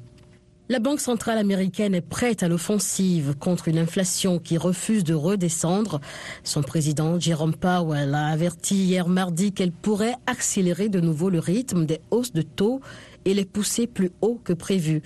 La 0.70 0.80
Banque 0.80 1.00
centrale 1.00 1.38
américaine 1.38 1.96
est 1.96 2.02
prête 2.02 2.44
à 2.44 2.50
l'offensive 2.50 3.36
contre 3.40 3.70
une 3.70 3.78
inflation 3.78 4.38
qui 4.38 4.58
refuse 4.58 5.06
de 5.06 5.14
redescendre. 5.14 6.02
Son 6.44 6.62
président 6.62 7.18
Jerome 7.18 7.56
Powell 7.56 8.14
a 8.14 8.28
averti 8.28 8.76
hier 8.76 9.08
mardi 9.08 9.54
qu'elle 9.54 9.72
pourrait 9.72 10.16
accélérer 10.26 10.90
de 10.90 11.00
nouveau 11.00 11.30
le 11.30 11.40
rythme 11.40 11.86
des 11.86 12.02
hausses 12.12 12.34
de 12.34 12.42
taux 12.42 12.82
et 13.24 13.34
les 13.34 13.46
pousser 13.46 13.88
plus 13.88 14.12
haut 14.20 14.42
que 14.44 14.52
prévu. 14.52 15.04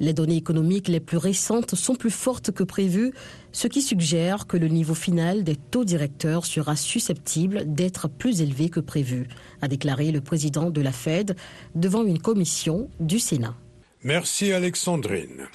Les 0.00 0.14
données 0.14 0.36
économiques 0.36 0.88
les 0.88 1.00
plus 1.00 1.18
récentes 1.18 1.74
sont 1.74 1.96
plus 1.96 2.10
fortes 2.10 2.50
que 2.50 2.64
prévu, 2.64 3.12
ce 3.52 3.68
qui 3.68 3.82
suggère 3.82 4.46
que 4.46 4.56
le 4.56 4.68
niveau 4.68 4.94
final 4.94 5.44
des 5.44 5.56
taux 5.56 5.84
directeurs 5.84 6.46
sera 6.46 6.76
susceptible 6.76 7.74
d'être 7.74 8.08
plus 8.08 8.40
élevé 8.40 8.70
que 8.70 8.80
prévu, 8.80 9.28
a 9.60 9.68
déclaré 9.68 10.12
le 10.12 10.22
président 10.22 10.70
de 10.70 10.80
la 10.80 10.92
Fed 10.92 11.36
devant 11.74 12.04
une 12.04 12.18
commission 12.18 12.88
du 13.00 13.18
Sénat. 13.18 13.54
Merci 14.06 14.52
Alexandrine. 14.52 15.48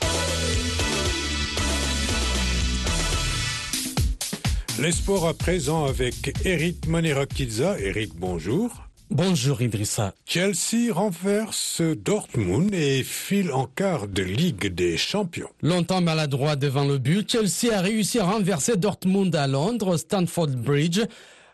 Les 4.82 4.92
sports 4.92 5.28
à 5.28 5.36
présent 5.36 5.86
avec 5.86 6.34
Eric 6.44 6.88
Manirakiza. 6.88 7.80
Eric, 7.80 8.14
bonjour. 8.16 8.72
Bonjour 9.12 9.62
Idrissa. 9.62 10.16
Chelsea 10.26 10.92
renverse 10.92 11.82
Dortmund 11.82 12.74
et 12.74 13.04
file 13.04 13.52
en 13.52 13.68
quart 13.68 14.08
de 14.08 14.24
Ligue 14.24 14.74
des 14.74 14.98
Champions. 14.98 15.50
Longtemps 15.62 16.02
maladroit 16.02 16.56
devant 16.56 16.86
le 16.86 16.98
but, 16.98 17.32
Chelsea 17.32 17.72
a 17.72 17.82
réussi 17.82 18.18
à 18.18 18.26
renverser 18.26 18.78
Dortmund 18.78 19.36
à 19.36 19.46
Londres, 19.46 19.96
Stanford 19.98 20.48
Bridge. 20.48 21.02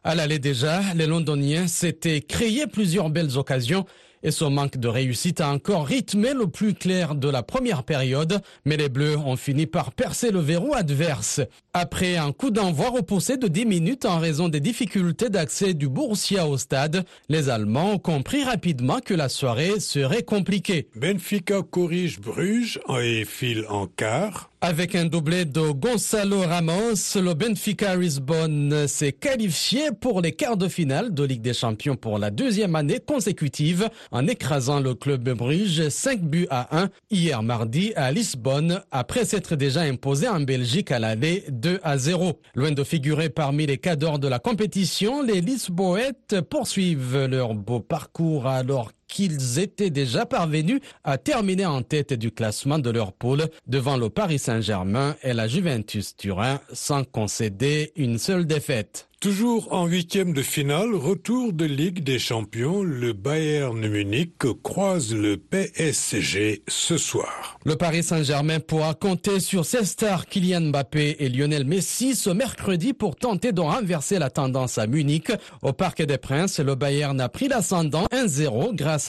À 0.05 0.15
l'aller 0.15 0.39
déjà, 0.39 0.79
les 0.95 1.07
Londoniens 1.07 1.67
s'étaient 1.67 2.21
créé 2.21 2.67
plusieurs 2.67 3.09
belles 3.09 3.37
occasions 3.37 3.85
et 4.25 4.31
son 4.31 4.49
manque 4.49 4.77
de 4.77 4.87
réussite 4.87 5.39
a 5.39 5.49
encore 5.49 5.85
rythmé 5.85 6.33
le 6.33 6.47
plus 6.47 6.73
clair 6.73 7.13
de 7.13 7.29
la 7.29 7.43
première 7.43 7.83
période, 7.83 8.41
mais 8.65 8.75
les 8.75 8.89
Bleus 8.89 9.17
ont 9.17 9.35
fini 9.35 9.67
par 9.67 9.91
percer 9.91 10.31
le 10.31 10.39
verrou 10.39 10.73
adverse. 10.73 11.41
Après 11.77 12.15
un 12.15 12.31
coup 12.31 12.51
d'envoi 12.51 12.87
repoussé 12.87 13.35
de 13.35 13.49
10 13.49 13.65
minutes 13.65 14.05
en 14.05 14.17
raison 14.17 14.47
des 14.47 14.61
difficultés 14.61 15.27
d'accès 15.27 15.73
du 15.73 15.89
Borussia 15.89 16.47
au 16.47 16.57
stade, 16.57 17.03
les 17.27 17.49
Allemands 17.49 17.95
ont 17.95 17.99
compris 17.99 18.45
rapidement 18.45 19.01
que 19.01 19.13
la 19.13 19.27
soirée 19.27 19.81
serait 19.81 20.23
compliquée. 20.23 20.87
Benfica 20.95 21.63
corrige 21.63 22.21
Bruges 22.21 22.79
et 23.01 23.25
file 23.25 23.65
en 23.67 23.87
quart. 23.87 24.51
Avec 24.61 24.95
un 24.95 25.05
doublé 25.05 25.45
de 25.45 25.71
Gonzalo 25.73 26.39
Ramos, 26.39 27.13
le 27.15 27.33
Benfica 27.35 27.95
Lisbonne 27.95 28.87
s'est 28.87 29.11
qualifié 29.11 29.91
pour 29.91 30.21
les 30.21 30.31
quarts 30.31 30.57
de 30.57 30.67
finale 30.67 31.13
de 31.13 31.23
Ligue 31.23 31.43
des 31.43 31.53
Champions 31.53 31.95
pour 31.95 32.17
la 32.17 32.31
deuxième 32.31 32.75
année 32.75 32.99
consécutive 32.99 33.89
en 34.11 34.25
écrasant 34.25 34.79
le 34.79 34.95
club 34.95 35.29
Bruges 35.29 35.89
5 35.89 36.21
buts 36.21 36.47
à 36.49 36.75
1 36.75 36.89
hier 37.11 37.43
mardi 37.43 37.93
à 37.95 38.11
Lisbonne 38.11 38.81
après 38.89 39.25
s'être 39.25 39.55
déjà 39.55 39.81
imposé 39.81 40.27
en 40.27 40.39
Belgique 40.39 40.91
à 40.91 40.97
l'aller 40.97 41.43
2 41.65 41.79
à 41.81 41.97
0. 41.97 42.39
Loin 42.53 42.71
de 42.71 42.83
figurer 42.83 43.29
parmi 43.29 43.65
les 43.65 43.79
cadors 43.79 44.19
de 44.19 44.27
la 44.27 44.37
compétition, 44.37 45.23
les 45.23 45.41
Lisboètes 45.41 46.39
poursuivent 46.41 47.25
leur 47.25 47.55
beau 47.55 47.79
parcours 47.79 48.45
alors 48.45 48.91
qu'ils 49.15 49.59
étaient 49.59 49.91
déjà 49.91 50.25
parvenus 50.25 50.81
à 51.05 51.17
terminer 51.17 51.65
en 51.65 51.81
tête 51.83 52.11
du 52.11 52.31
classement 52.31 52.79
de 52.79 52.89
leur 52.89 53.13
poule 53.13 53.45
devant 53.65 53.95
le 53.95 54.09
Paris 54.09 54.39
Saint-Germain 54.39 55.15
et 55.23 55.31
la 55.31 55.47
Juventus 55.47 56.17
Turin 56.17 56.59
sans 56.73 57.05
concéder 57.05 57.93
une 57.95 58.17
seule 58.17 58.45
défaite. 58.45 59.07
Toujours 59.21 59.73
en 59.73 59.87
huitième 59.87 60.33
de 60.33 60.41
finale, 60.43 60.93
retour 60.93 61.51
de 61.51 61.65
Ligue 61.65 62.03
des 62.03 62.19
Champions, 62.19 62.83
le 62.83 63.13
Bayern 63.13 63.79
Munich 63.87 64.33
croise 64.61 65.15
le 65.15 65.37
PSG 65.37 66.61
ce 66.67 66.97
soir. 66.97 67.57
Le 67.65 67.75
Paris 67.75 68.03
Saint-Germain 68.03 68.59
pourra 68.59 68.93
compter 68.93 69.39
sur 69.39 69.65
ses 69.65 69.85
stars 69.85 70.27
Kylian 70.27 70.69
Mbappé 70.69 71.15
et 71.17 71.29
Lionel 71.29 71.65
Messi 71.65 72.13
ce 72.13 72.29
mercredi 72.29 72.93
pour 72.93 73.15
tenter 73.15 73.51
de 73.51 73.61
renverser 73.61 74.19
la 74.19 74.29
tendance 74.29 74.77
à 74.77 74.85
Munich. 74.85 75.31
Au 75.63 75.73
Parc 75.73 76.03
des 76.03 76.19
Princes, 76.19 76.59
le 76.59 76.75
Bayern 76.75 77.19
a 77.19 77.29
pris 77.29 77.47
l'ascendant 77.47 78.05
1-0 78.11 78.75
grâce 78.75 79.04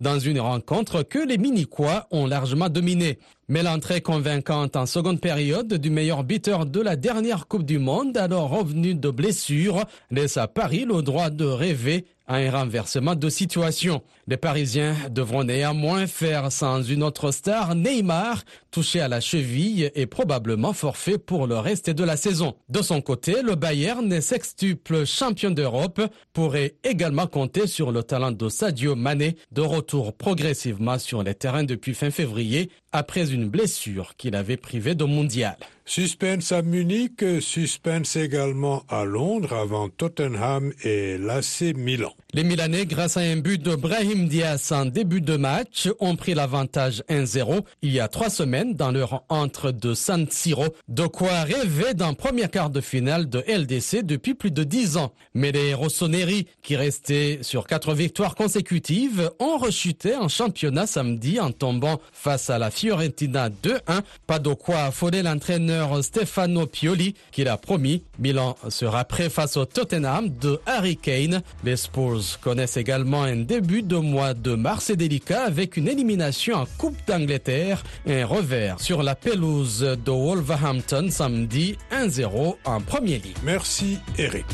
dans 0.00 0.18
une 0.18 0.40
rencontre 0.40 1.02
que 1.02 1.18
les 1.18 1.38
Minicois 1.38 2.06
ont 2.10 2.26
largement 2.26 2.68
dominée. 2.68 3.18
Mais 3.48 3.62
l'entrée 3.62 4.00
convaincante 4.00 4.74
en 4.76 4.86
seconde 4.86 5.20
période 5.20 5.74
du 5.74 5.90
meilleur 5.90 6.24
buteur 6.24 6.64
de 6.64 6.80
la 6.80 6.96
dernière 6.96 7.46
Coupe 7.46 7.64
du 7.64 7.78
Monde, 7.78 8.16
alors 8.16 8.48
revenu 8.48 8.94
de 8.94 9.10
blessure, 9.10 9.84
laisse 10.10 10.38
à 10.38 10.48
Paris 10.48 10.86
le 10.86 11.02
droit 11.02 11.30
de 11.30 11.44
rêver 11.44 12.06
à 12.26 12.36
un 12.36 12.50
renversement 12.50 13.14
de 13.14 13.28
situation. 13.28 14.02
Les 14.26 14.36
Parisiens 14.36 14.94
devront 15.10 15.44
néanmoins 15.44 16.06
faire 16.06 16.50
sans 16.50 16.82
une 16.82 17.02
autre 17.02 17.30
star, 17.30 17.74
Neymar, 17.74 18.44
touché 18.70 19.00
à 19.00 19.08
la 19.08 19.20
cheville 19.20 19.90
et 19.94 20.06
probablement 20.06 20.72
forfait 20.72 21.18
pour 21.18 21.46
le 21.46 21.58
reste 21.58 21.90
de 21.90 22.04
la 22.04 22.16
saison. 22.16 22.54
De 22.68 22.82
son 22.82 23.02
côté, 23.02 23.42
le 23.42 23.54
Bayern, 23.54 24.20
sextuple 24.20 25.04
champion 25.04 25.50
d'Europe, 25.50 26.00
pourrait 26.32 26.76
également 26.84 27.26
compter 27.26 27.66
sur 27.66 27.92
le 27.92 28.02
talent 28.02 28.32
de 28.32 28.48
Sadio 28.48 28.96
Mané, 28.96 29.36
de 29.52 29.60
retour 29.60 30.14
progressivement 30.14 30.98
sur 30.98 31.22
les 31.22 31.34
terrains 31.34 31.64
depuis 31.64 31.94
fin 31.94 32.10
février, 32.10 32.70
après 32.92 33.32
une 33.32 33.48
blessure 33.48 34.14
qu'il 34.16 34.36
avait 34.36 34.56
privé 34.56 34.94
de 34.94 35.04
mondial. 35.04 35.56
Suspense 35.86 36.50
à 36.50 36.62
Munich, 36.62 37.22
suspense 37.40 38.16
également 38.16 38.84
à 38.88 39.04
Londres 39.04 39.52
avant 39.52 39.90
Tottenham 39.90 40.72
et 40.82 41.18
l'AC 41.18 41.76
Milan. 41.76 42.14
Les 42.34 42.42
Milanais, 42.42 42.84
grâce 42.84 43.16
à 43.16 43.20
un 43.20 43.36
but 43.36 43.62
de 43.62 43.76
Brahim 43.76 44.26
Diaz 44.26 44.72
en 44.72 44.86
début 44.86 45.20
de 45.20 45.36
match, 45.36 45.88
ont 46.00 46.16
pris 46.16 46.34
l'avantage 46.34 47.04
1-0 47.08 47.60
il 47.80 47.92
y 47.92 48.00
a 48.00 48.08
trois 48.08 48.28
semaines 48.28 48.74
dans 48.74 48.90
leur 48.90 49.22
entre 49.28 49.70
de 49.70 49.94
San 49.94 50.28
Siro, 50.28 50.64
de 50.88 51.06
quoi 51.06 51.44
rêver 51.44 51.94
d'un 51.94 52.12
premier 52.12 52.48
quart 52.48 52.70
de 52.70 52.80
finale 52.80 53.28
de 53.28 53.38
LDC 53.46 54.02
depuis 54.02 54.34
plus 54.34 54.50
de 54.50 54.64
dix 54.64 54.96
ans. 54.96 55.12
Mais 55.34 55.52
les 55.52 55.74
Rossoneri, 55.74 56.48
qui 56.64 56.74
restaient 56.74 57.38
sur 57.42 57.68
quatre 57.68 57.94
victoires 57.94 58.34
consécutives, 58.34 59.30
ont 59.38 59.56
rechuté 59.56 60.16
en 60.16 60.26
championnat 60.26 60.88
samedi 60.88 61.38
en 61.38 61.52
tombant 61.52 62.00
face 62.12 62.50
à 62.50 62.58
la 62.58 62.72
Fiorentina 62.72 63.48
2-1. 63.48 63.78
Pas 64.26 64.40
de 64.40 64.52
quoi 64.54 64.86
affoler 64.86 65.22
l'entraîneur 65.22 66.02
Stefano 66.02 66.66
Pioli, 66.66 67.14
qui 67.30 67.44
l'a 67.44 67.58
promis. 67.58 68.02
Milan 68.18 68.56
sera 68.70 69.04
prêt 69.04 69.30
face 69.30 69.56
au 69.56 69.66
Tottenham 69.66 70.30
de 70.30 70.58
Harry 70.66 70.96
Kane. 70.96 71.40
Les 71.62 71.76
Spurs 71.76 72.23
Blues 72.24 72.38
connaissent 72.40 72.76
également 72.76 73.22
un 73.22 73.36
début 73.36 73.82
de 73.82 73.96
mois 73.96 74.34
de 74.34 74.54
mars 74.54 74.90
délicat 74.90 75.44
avec 75.44 75.76
une 75.76 75.88
élimination 75.88 76.56
en 76.56 76.66
Coupe 76.78 76.96
d'Angleterre 77.06 77.82
et 78.06 78.22
un 78.22 78.26
revers 78.26 78.80
sur 78.80 79.02
la 79.02 79.14
pelouse 79.14 79.80
de 79.80 80.10
Wolverhampton 80.10 81.08
samedi 81.10 81.76
1-0 81.92 82.56
en 82.64 82.80
Premier 82.80 83.18
League. 83.18 83.36
Merci 83.42 83.98
Eric. 84.18 84.46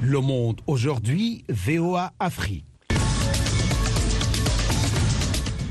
Le 0.00 0.20
monde 0.20 0.60
aujourd'hui, 0.66 1.44
VOA 1.48 2.12
Afrique. 2.18 2.64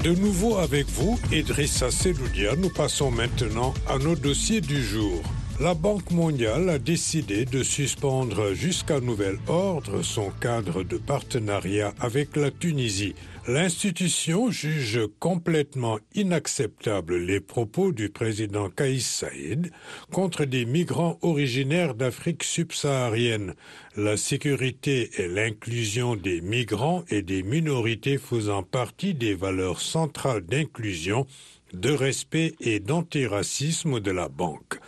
De 0.04 0.12
nouveau 0.12 0.58
avec 0.58 0.88
vous, 0.88 1.20
Idrissa 1.32 1.90
Seloudia, 1.90 2.56
nous 2.56 2.70
passons 2.70 3.12
maintenant 3.12 3.74
à 3.88 3.98
nos 3.98 4.16
dossiers 4.16 4.62
du 4.62 4.84
jour. 4.84 5.24
La 5.60 5.74
Banque 5.74 6.12
mondiale 6.12 6.70
a 6.70 6.78
décidé 6.78 7.46
de 7.46 7.64
suspendre 7.64 8.54
jusqu'à 8.54 9.00
nouvel 9.00 9.40
ordre 9.48 10.04
son 10.04 10.30
cadre 10.30 10.84
de 10.84 10.98
partenariat 10.98 11.96
avec 12.00 12.36
la 12.36 12.52
Tunisie. 12.52 13.16
L'institution 13.48 14.52
juge 14.52 15.00
complètement 15.18 15.98
inacceptables 16.14 17.18
les 17.18 17.40
propos 17.40 17.92
du 17.92 18.10
président 18.10 18.70
Kaïs 18.70 19.08
Saïd 19.08 19.72
contre 20.12 20.46
des 20.46 20.66
migrants 20.66 21.18
originaires 21.24 21.96
d'Afrique 21.96 22.44
subsaharienne. 22.44 23.56
La 23.96 24.16
sécurité 24.16 25.10
et 25.18 25.28
l'inclusion 25.28 26.16
des 26.16 26.40
migrants 26.40 27.04
et 27.10 27.24
des 27.24 27.42
minorités 27.42 28.20
faisant 28.20 28.62
partie 28.62 29.16
des 29.16 29.34
valeurs 29.34 29.82
centrales 29.82 30.46
d'inclusion, 30.46 31.26
de 31.74 31.90
respect 31.90 32.54
et 32.62 32.80
d'antiracisme 32.80 34.00
de 34.00 34.12
la 34.12 34.30
banque. 34.30 34.80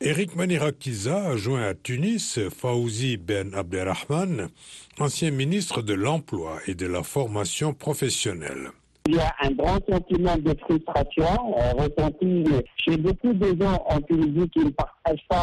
Eric 0.00 0.36
Manirakiza 0.36 1.30
a 1.30 1.36
joint 1.36 1.62
à 1.62 1.74
Tunis 1.74 2.38
Fawzi 2.50 3.16
Ben 3.16 3.54
Abderrahman, 3.54 4.48
ancien 5.00 5.30
ministre 5.30 5.80
de 5.80 5.94
l'Emploi 5.94 6.58
et 6.66 6.74
de 6.74 6.86
la 6.86 7.02
formation 7.02 7.72
professionnelle. 7.72 8.72
Il 9.08 9.14
y 9.14 9.20
a 9.20 9.34
un 9.40 9.52
grand 9.52 9.78
sentiment 9.88 10.36
de 10.36 10.54
frustration 10.60 11.56
euh, 11.56 11.72
ressenti 11.72 12.44
chez 12.76 12.96
beaucoup 12.98 13.32
de 13.32 13.56
gens 13.58 13.82
en 13.88 14.00
Tunisie 14.02 14.50
qui 14.50 14.58
ne 14.58 14.70
partagent 14.70 14.95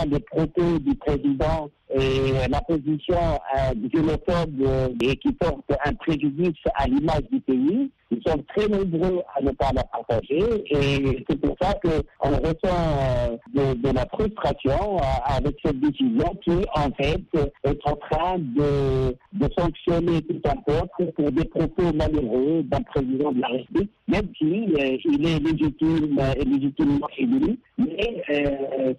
les 0.09 0.19
propos 0.19 0.79
du 0.79 0.95
président 0.95 1.69
et 1.95 2.47
la 2.49 2.59
position 2.61 3.39
euh, 3.55 3.73
xénophobe 3.93 4.61
euh, 4.61 4.87
et 5.01 5.15
qui 5.17 5.31
porte 5.33 5.71
un 5.85 5.93
préjudice 5.93 6.57
à 6.75 6.87
l'image 6.87 7.23
du 7.31 7.39
pays. 7.41 7.91
Ils 8.09 8.21
sont 8.25 8.43
très 8.55 8.67
nombreux 8.67 9.21
à 9.35 9.41
ne 9.41 9.51
pas 9.51 9.71
la 9.73 9.83
partager 9.83 10.63
et 10.69 11.25
c'est 11.27 11.39
pour 11.39 11.55
ça 11.61 11.73
qu'on 11.83 12.29
ressent 12.29 13.39
de, 13.53 13.73
de, 13.73 13.93
la 13.93 14.05
frustration 14.07 14.97
avec 15.25 15.55
cette 15.63 15.79
décision 15.79 16.35
qui, 16.43 16.51
en 16.75 16.91
fait, 16.91 17.21
est 17.63 17.79
en 17.85 17.95
train 17.95 18.37
de, 18.37 19.15
de 19.33 19.49
sanctionner 19.57 20.21
tout 20.21 20.41
un 20.45 20.55
peuple 20.61 21.11
pour 21.15 21.31
des 21.31 21.45
propos 21.45 21.91
malheureux 21.93 22.63
d'un 22.63 22.81
président 22.81 23.31
de 23.31 23.41
la 23.41 23.47
République, 23.47 23.91
même 24.07 24.27
s'il 24.37 24.75
si, 25.01 25.07
il 25.11 25.27
est 25.27 25.39
légitime 25.39 26.19
et 26.39 26.45
légitimement 26.45 27.09
élu. 27.17 27.57
Mais 27.79 28.23
euh, 28.29 28.93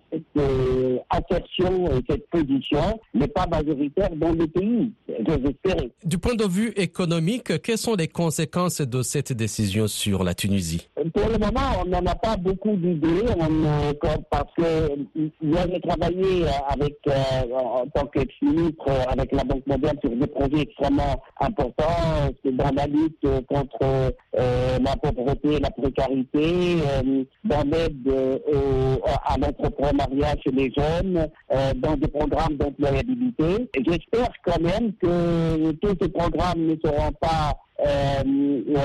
euh, 0.55 0.99
assertion 1.11 1.87
et 1.87 2.05
cette 2.09 2.29
position 2.31 3.01
n'est 3.13 3.29
pas 3.29 3.47
majoritaire 3.47 4.11
dans 4.17 4.33
le 4.33 4.47
pays, 4.47 4.93
j'espère. 5.09 5.85
Du 6.05 6.19
point 6.19 6.35
de 6.35 6.47
vue 6.47 6.73
économique, 6.77 7.61
quelles 7.63 7.79
sont 7.79 7.95
les 7.95 8.09
conséquences 8.09 8.81
de 8.81 9.03
cette 9.03 9.33
décision 9.33 9.87
sur 9.87 10.25
la 10.25 10.35
Tunisie? 10.35 10.89
Pour 11.13 11.29
le 11.29 11.39
moment, 11.39 11.83
on 11.83 11.89
n'en 11.89 12.05
a 12.07 12.15
pas 12.15 12.37
beaucoup 12.37 12.77
d'idées, 12.77 13.25
parce 14.31 14.53
que 14.57 14.97
j'ai 15.43 15.81
travaillé 15.81 16.45
avec, 16.69 16.97
euh, 17.09 17.13
en 17.55 17.87
tant 17.89 18.07
qu'ex-ministre 18.07 18.91
avec 19.09 19.33
la 19.33 19.45
Banque 19.45 19.67
mondiale 19.67 19.97
sur 20.01 20.11
des 20.11 20.27
projets 20.27 20.63
extrêmement 20.63 21.23
importants 21.41 22.31
dans 22.45 22.71
la 22.75 22.87
lutte 22.87 23.27
contre 23.49 24.15
euh, 24.37 24.79
la 24.79 24.97
pauvreté 24.97 25.55
et 25.55 25.61
la 25.61 25.71
précarité, 25.71 26.77
euh, 27.05 27.25
dans 27.45 27.63
l'aide 27.63 28.41
à 29.25 29.37
l'entrepreneuriat 29.39 30.37
les 30.51 30.73
jeunes, 30.77 31.29
dans 31.77 31.97
des 31.97 32.09
programmes 32.09 32.57
d'employabilité. 32.57 33.69
J'espère 33.87 34.31
quand 34.45 34.61
même 34.61 34.93
que 34.95 35.73
tous 35.73 35.97
ces 36.01 36.09
programmes 36.09 36.67
ne 36.67 36.77
seront 36.85 37.13
pas 37.21 37.53
euh, 37.81 38.23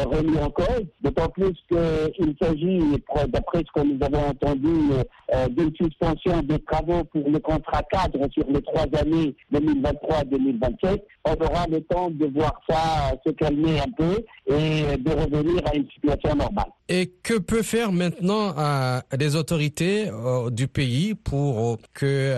remis 0.05 0.37
en 0.39 0.49
cause, 0.49 0.85
d'autant 1.01 1.29
plus 1.29 1.53
qu'il 1.69 2.35
s'agit, 2.41 2.79
d'après 3.27 3.59
ce 3.59 3.81
que 3.81 3.85
nous 3.85 3.97
avons 4.01 4.29
entendu, 4.29 4.91
euh, 5.33 5.47
d'une 5.49 5.71
suspension 5.75 6.41
des 6.41 6.59
travaux 6.59 7.03
pour 7.05 7.29
le 7.29 7.39
contrat 7.39 7.83
cadre 7.91 8.27
sur 8.31 8.45
les 8.49 8.61
trois 8.61 8.85
années 8.99 9.35
2023-2027. 9.53 11.01
On 11.25 11.33
aura 11.33 11.67
le 11.69 11.81
temps 11.81 12.09
de 12.09 12.25
voir 12.33 12.59
ça 12.67 13.13
se 13.25 13.31
calmer 13.33 13.79
un 13.79 13.91
peu 13.95 14.23
et 14.47 14.97
de 14.97 15.11
revenir 15.11 15.61
à 15.71 15.75
une 15.75 15.87
situation 15.91 16.35
normale. 16.35 16.71
Et 16.87 17.11
que 17.21 17.37
peut 17.37 17.61
faire 17.61 17.91
maintenant 17.91 18.57
euh, 18.57 18.99
les 19.17 19.35
autorités 19.35 20.09
euh, 20.09 20.49
du 20.49 20.67
pays 20.67 21.13
pour 21.13 21.77
que 21.93 22.33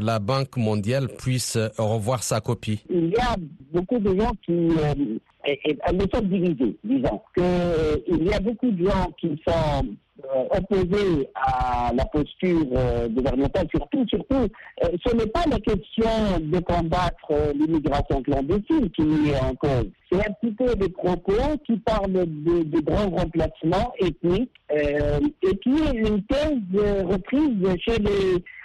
la 0.00 0.18
Banque 0.20 0.56
mondiale 0.56 1.08
puisse 1.08 1.58
revoir 1.76 2.22
sa 2.22 2.40
copie? 2.40 2.84
Il 2.88 3.10
y 3.10 3.16
a 3.16 3.34
beaucoup 3.72 3.98
de 3.98 4.16
gens 4.16 4.32
qui 4.44 4.68
elles 5.64 6.08
sont 6.12 6.22
divisées, 6.22 6.76
disons. 6.84 7.20
Que, 7.34 8.02
il 8.08 8.24
y 8.24 8.32
a 8.32 8.40
beaucoup 8.40 8.70
de 8.70 8.84
gens 8.84 9.10
qui 9.20 9.40
sont 9.46 9.86
opposés 10.50 11.28
à 11.34 11.92
la 11.94 12.04
posture 12.06 12.66
gouvernementale, 13.10 13.68
surtout, 13.72 14.04
surtout, 14.08 14.48
ce 14.82 15.14
n'est 15.14 15.28
pas 15.28 15.44
la 15.48 15.60
question 15.60 16.40
de 16.40 16.58
combattre 16.58 17.32
l'immigration 17.54 18.22
clandestine 18.22 18.90
qui 18.90 19.30
est 19.30 19.38
en 19.40 19.54
cause. 19.54 19.90
C'est 20.10 20.18
peu 20.58 20.74
des 20.74 20.88
propos 20.88 21.56
qui 21.66 21.76
parlent 21.78 22.12
de, 22.12 22.62
de 22.64 22.80
grands 22.80 23.10
remplacements 23.10 23.92
ethniques 24.00 24.52
euh, 24.72 25.20
et 25.42 25.56
qui 25.58 25.70
est 25.70 25.94
une 25.94 26.22
thèse 26.24 27.04
reprise 27.04 27.76
chez 27.86 27.98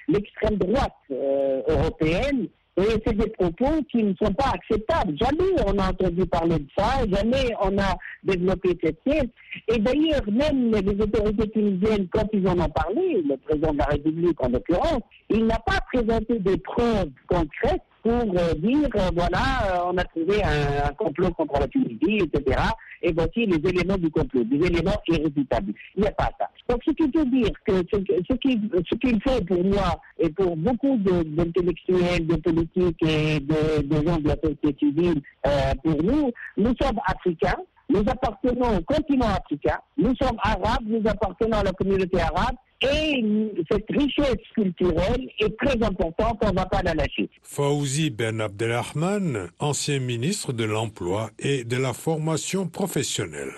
l'extrême 0.08 0.58
droite 0.58 0.94
euh, 1.12 1.62
européenne 1.68 2.48
et 2.78 3.02
c'est 3.06 3.16
des 3.16 3.30
propos 3.30 3.84
qui 3.92 4.04
ne 4.04 4.14
sont 4.22 4.34
pas 4.34 4.52
acceptables. 4.54 5.16
Jamais 5.20 5.52
on 5.66 5.78
a 5.78 5.90
entendu 5.90 6.26
parler 6.26 6.58
de 6.58 6.68
ça, 6.76 7.06
jamais 7.12 7.54
on 7.62 7.78
a 7.78 7.96
développé 8.24 8.78
cette 8.84 9.04
pièce. 9.04 9.28
Et 9.68 9.78
d'ailleurs, 9.78 10.24
même 10.32 10.72
les 10.72 11.02
autorités 11.02 11.50
tunisiennes, 11.52 12.08
quand 12.12 12.28
ils 12.34 12.48
en 12.48 12.60
ont 12.60 12.70
parlé, 12.70 13.24
le 13.28 13.38
président 13.38 13.74
de 13.74 13.78
la 13.78 13.86
République 13.86 14.44
en 14.44 14.50
l'occurrence, 14.50 15.02
il 15.30 15.46
n'a 15.46 15.60
pas 15.60 15.80
présenté 15.92 16.40
des 16.40 16.58
preuves 16.58 17.12
concrètes 17.28 17.84
pour 18.04 18.12
euh, 18.12 18.54
dire, 18.56 18.90
euh, 18.96 19.10
voilà, 19.16 19.40
euh, 19.66 19.92
on 19.92 19.98
a 19.98 20.04
trouvé 20.04 20.44
un, 20.44 20.92
complot 20.94 21.32
contre 21.32 21.62
la 21.62 21.68
Tunisie, 21.70 22.20
etc. 22.22 22.60
Et 23.02 23.14
voici 23.14 23.46
les 23.46 23.70
éléments 23.70 23.98
du 23.98 24.12
complot, 24.12 24.44
des 24.44 24.68
éléments 24.68 25.02
irréfutables. 25.08 25.74
Il 25.96 26.02
n'y 26.02 26.08
a 26.08 26.12
pas 26.12 26.30
ça. 26.38 26.50
Donc, 26.68 26.82
ce 26.86 26.92
qui 26.92 27.04
veut 27.04 27.26
dire 27.26 27.52
que 27.66 27.74
ce, 27.92 27.98
ce 28.30 28.96
qu'il 28.96 29.22
fait 29.22 29.46
pour 29.46 29.64
moi 29.64 30.02
et 30.20 30.30
pour 30.30 30.56
beaucoup 30.58 30.98
d'intellectuels, 30.98 32.28
de, 32.28 32.36
de, 32.36 32.42
politiques 32.42 33.04
et 33.04 33.40
de, 33.40 33.96
gens 34.06 34.18
de 34.18 34.28
la 34.28 34.36
société 34.36 34.76
civile, 34.80 35.22
pour 35.84 36.04
nous, 36.04 36.32
nous 36.58 36.74
sommes 36.82 37.00
africains, 37.06 37.58
nous 37.90 38.04
appartenons 38.08 38.78
au 38.78 38.82
continent 38.82 39.28
africain, 39.28 39.78
nous 39.98 40.14
sommes 40.16 40.38
arabes, 40.42 40.84
nous 40.86 41.02
appartenons 41.06 41.58
à 41.58 41.64
la 41.64 41.72
communauté 41.74 42.20
arabe, 42.20 42.56
et 42.84 43.24
cette 43.72 43.90
richesse 43.90 44.44
culturelle 44.54 45.28
est 45.40 45.58
très 45.58 45.82
importante, 45.84 46.40
on 46.44 46.50
ne 46.50 46.56
va 46.56 46.66
pas 46.66 46.82
la 46.84 46.94
lâcher. 46.94 47.30
Fawzi 47.42 48.10
Ben 48.10 48.42
Abdelrahman, 48.42 49.50
ancien 49.60 50.00
ministre 50.00 50.54
de 50.54 50.64
l'Emploi 50.64 51.30
et 51.40 51.64
de 51.64 51.78
la 51.78 51.94
formation 51.94 52.68
professionnelle. 52.68 53.54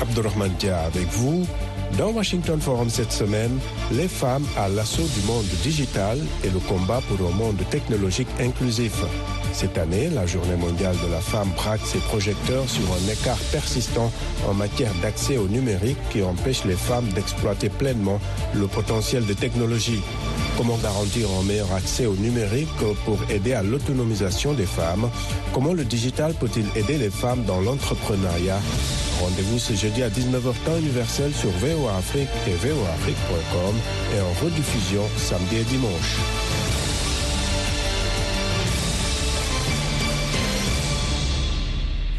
Abdelrahman 0.00 0.50
Dia 0.58 0.78
avec 0.80 1.06
vous. 1.08 1.46
Dans 1.96 2.12
Washington 2.12 2.60
Forum 2.60 2.90
cette 2.90 3.12
semaine, 3.12 3.58
les 3.92 4.08
femmes 4.08 4.44
à 4.56 4.68
l'assaut 4.68 5.08
du 5.20 5.26
monde 5.26 5.46
digital 5.62 6.18
et 6.44 6.50
le 6.50 6.60
combat 6.60 7.00
pour 7.08 7.26
un 7.26 7.32
monde 7.32 7.58
technologique 7.70 8.28
inclusif. 8.40 9.02
Cette 9.58 9.76
année, 9.76 10.08
la 10.08 10.24
Journée 10.24 10.54
mondiale 10.54 10.94
de 11.04 11.10
la 11.10 11.20
femme 11.20 11.48
braque 11.56 11.84
ses 11.84 11.98
projecteurs 11.98 12.68
sur 12.68 12.84
un 12.92 13.12
écart 13.12 13.40
persistant 13.50 14.12
en 14.48 14.54
matière 14.54 14.92
d'accès 15.02 15.36
au 15.36 15.48
numérique 15.48 15.98
qui 16.10 16.22
empêche 16.22 16.64
les 16.64 16.76
femmes 16.76 17.08
d'exploiter 17.08 17.68
pleinement 17.68 18.20
le 18.54 18.68
potentiel 18.68 19.26
des 19.26 19.34
technologies. 19.34 20.00
Comment 20.56 20.76
garantir 20.76 21.26
un 21.40 21.42
meilleur 21.42 21.72
accès 21.72 22.06
au 22.06 22.14
numérique 22.14 22.68
pour 23.04 23.18
aider 23.30 23.52
à 23.52 23.64
l'autonomisation 23.64 24.52
des 24.52 24.64
femmes? 24.64 25.10
Comment 25.52 25.72
le 25.72 25.84
digital 25.84 26.34
peut-il 26.34 26.66
aider 26.76 26.96
les 26.96 27.10
femmes 27.10 27.42
dans 27.42 27.60
l'entrepreneuriat? 27.60 28.60
Rendez-vous 29.20 29.58
ce 29.58 29.72
jeudi 29.72 30.04
à 30.04 30.08
19h 30.08 30.54
temps 30.64 30.78
universel 30.78 31.34
sur 31.34 31.50
VOA 31.50 31.96
Afrique 31.96 32.28
et 32.46 32.54
voaafrique.com 32.64 33.74
et 34.16 34.20
en 34.20 34.44
rediffusion 34.44 35.02
samedi 35.16 35.56
et 35.56 35.64
dimanche. 35.64 36.67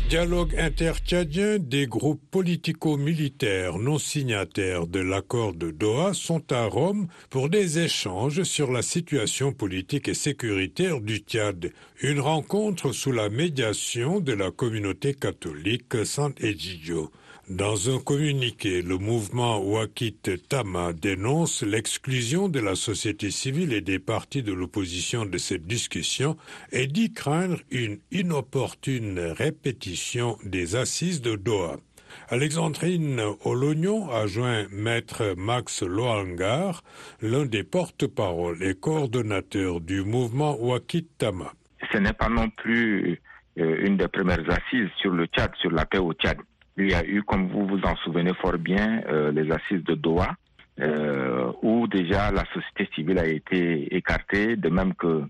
Dialogue 0.10 0.56
intertchadien 0.58 1.60
des 1.60 1.86
groupes 1.86 2.24
politico-militaires 2.32 3.78
non 3.78 4.00
signataires 4.00 4.88
de 4.88 5.00
l'accord 5.00 5.54
de 5.54 5.70
Doha 5.70 6.16
sont 6.16 6.52
à 6.52 6.66
Rome 6.66 7.06
pour 7.30 7.48
des 7.48 7.78
échanges 7.78 8.42
sur 8.42 8.72
la 8.72 8.82
situation 8.82 9.52
politique 9.52 10.08
et 10.08 10.16
sécuritaire 10.16 11.00
du 11.00 11.18
Tchad. 11.18 11.72
Une 12.02 12.22
rencontre 12.22 12.92
sous 12.92 13.12
la 13.12 13.30
médiation 13.30 14.20
de 14.20 14.34
la 14.34 14.50
communauté 14.50 15.14
catholique 15.14 16.04
San 16.06 16.34
Egidio. 16.40 17.12
Dans 17.50 17.90
un 17.90 17.98
communiqué, 17.98 18.84
le 18.84 19.00
mouvement 19.00 19.60
Wakit 19.60 20.48
Tama 20.48 20.94
dénonce 20.94 21.64
l'exclusion 21.64 22.48
de 22.48 22.60
la 22.60 22.76
société 22.76 23.32
civile 23.32 23.74
et 23.74 23.82
des 23.82 23.98
partis 23.98 24.44
de 24.44 24.54
l'opposition 24.54 25.26
de 25.26 25.40
cette 25.40 25.66
discussion 25.66 26.38
et 26.72 26.86
dit 26.86 27.12
craindre 27.12 27.58
une 27.72 27.98
inopportune 28.12 29.20
répétition 29.20 30.38
des 30.44 30.76
assises 30.76 31.24
de 31.24 31.36
Doha. 31.36 31.78
Alexandrine 32.28 33.20
Olognon 33.44 34.12
a 34.12 34.28
joint 34.28 34.68
Maître 34.70 35.34
Max 35.36 35.82
Loangar, 35.82 36.84
l'un 37.20 37.48
des 37.48 37.64
porte-parole 37.64 38.62
et 38.62 38.76
coordonnateurs 38.76 39.82
du 39.82 40.04
mouvement 40.04 40.56
Wakit 40.56 41.08
Tama. 41.18 41.52
Ce 41.92 41.98
n'est 41.98 42.14
pas 42.14 42.30
non 42.30 42.52
plus 42.52 43.20
euh, 43.58 43.88
une 43.88 43.98
des 43.98 44.08
premières 44.08 44.48
assises 44.52 44.90
sur 44.98 45.10
le 45.10 45.26
Tchad, 45.26 45.50
sur 45.60 45.72
la 45.72 45.88
paix 45.88 45.98
au 45.98 46.14
Tchad. 46.14 46.38
Il 46.80 46.90
y 46.90 46.94
a 46.94 47.06
eu, 47.06 47.24
comme 47.24 47.50
vous 47.50 47.68
vous 47.68 47.82
en 47.84 47.94
souvenez 47.98 48.34
fort 48.36 48.58
bien, 48.58 49.02
euh, 49.10 49.34
les 49.34 49.52
assises 49.52 49.84
de 49.84 49.96
Doha, 49.96 50.36
euh, 50.80 51.52
où 51.62 51.88
déjà 51.88 52.32
la 52.32 52.46
société 52.54 52.90
civile 52.96 53.20
a 53.20 53.28
été 53.28 53.94
écartée, 53.94 54.56
de 54.56 54.70
même 54.70 54.94
que 54.94 55.26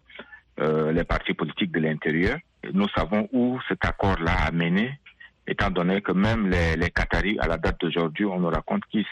euh, 0.60 0.92
les 0.92 1.04
partis 1.04 1.34
politiques 1.34 1.72
de 1.72 1.80
l'intérieur. 1.80 2.38
Nous 2.72 2.88
savons 2.96 3.28
où 3.32 3.60
cet 3.68 3.84
accord-là 3.84 4.34
a 4.46 4.52
mené, 4.52 5.00
étant 5.48 5.72
donné 5.72 6.02
que 6.02 6.12
même 6.12 6.52
les, 6.52 6.92
Qataris, 6.92 7.40
à 7.40 7.48
la 7.48 7.58
date 7.58 7.82
d'aujourd'hui, 7.82 8.26
on 8.26 8.40
nous 8.40 8.50
raconte 8.50 8.84
qu'ils 8.92 9.06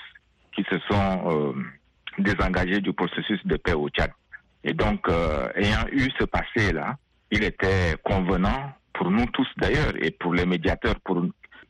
se 0.69 0.77
sont 0.91 1.55
désengagés 2.19 2.81
du 2.81 2.93
processus 2.93 3.43
de 3.45 3.57
paix 3.57 3.73
au 3.73 3.89
Tchad. 3.89 4.11
Et 4.63 4.73
donc, 4.73 5.07
ayant 5.55 5.87
eu 5.91 6.07
ce 6.19 6.25
passé-là, 6.25 6.97
il 7.31 7.43
était 7.43 7.95
convenant 8.03 8.73
pour 8.93 9.09
nous 9.09 9.25
tous 9.27 9.47
d'ailleurs 9.57 9.93
et 9.99 10.11
pour 10.11 10.35
les 10.35 10.45
médiateurs, 10.45 10.99
pour 11.03 11.23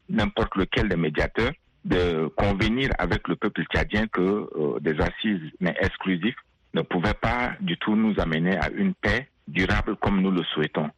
n'importe 0.09 0.55
lequel 0.55 0.89
des 0.89 0.95
médiateurs 0.95 1.51
de 1.85 2.27
convenir 2.35 2.89
avec 2.97 3.27
le 3.27 3.35
peuple 3.35 3.63
tchadien 3.71 4.07
que 4.07 4.21
euh, 4.21 4.79
des 4.81 4.99
assises 4.99 5.51
mais 5.59 5.75
exclusives 5.81 6.35
ne 6.73 6.81
pouvaient 6.81 7.13
pas 7.13 7.51
du 7.61 7.77
tout 7.77 7.95
nous 7.95 8.13
amener 8.19 8.57
à 8.57 8.69
une 8.69 8.93
paix 8.93 9.29
durable 9.47 9.95
comme 9.95 10.21
nous 10.21 10.31
le 10.31 10.43
souhaitons. 10.43 10.89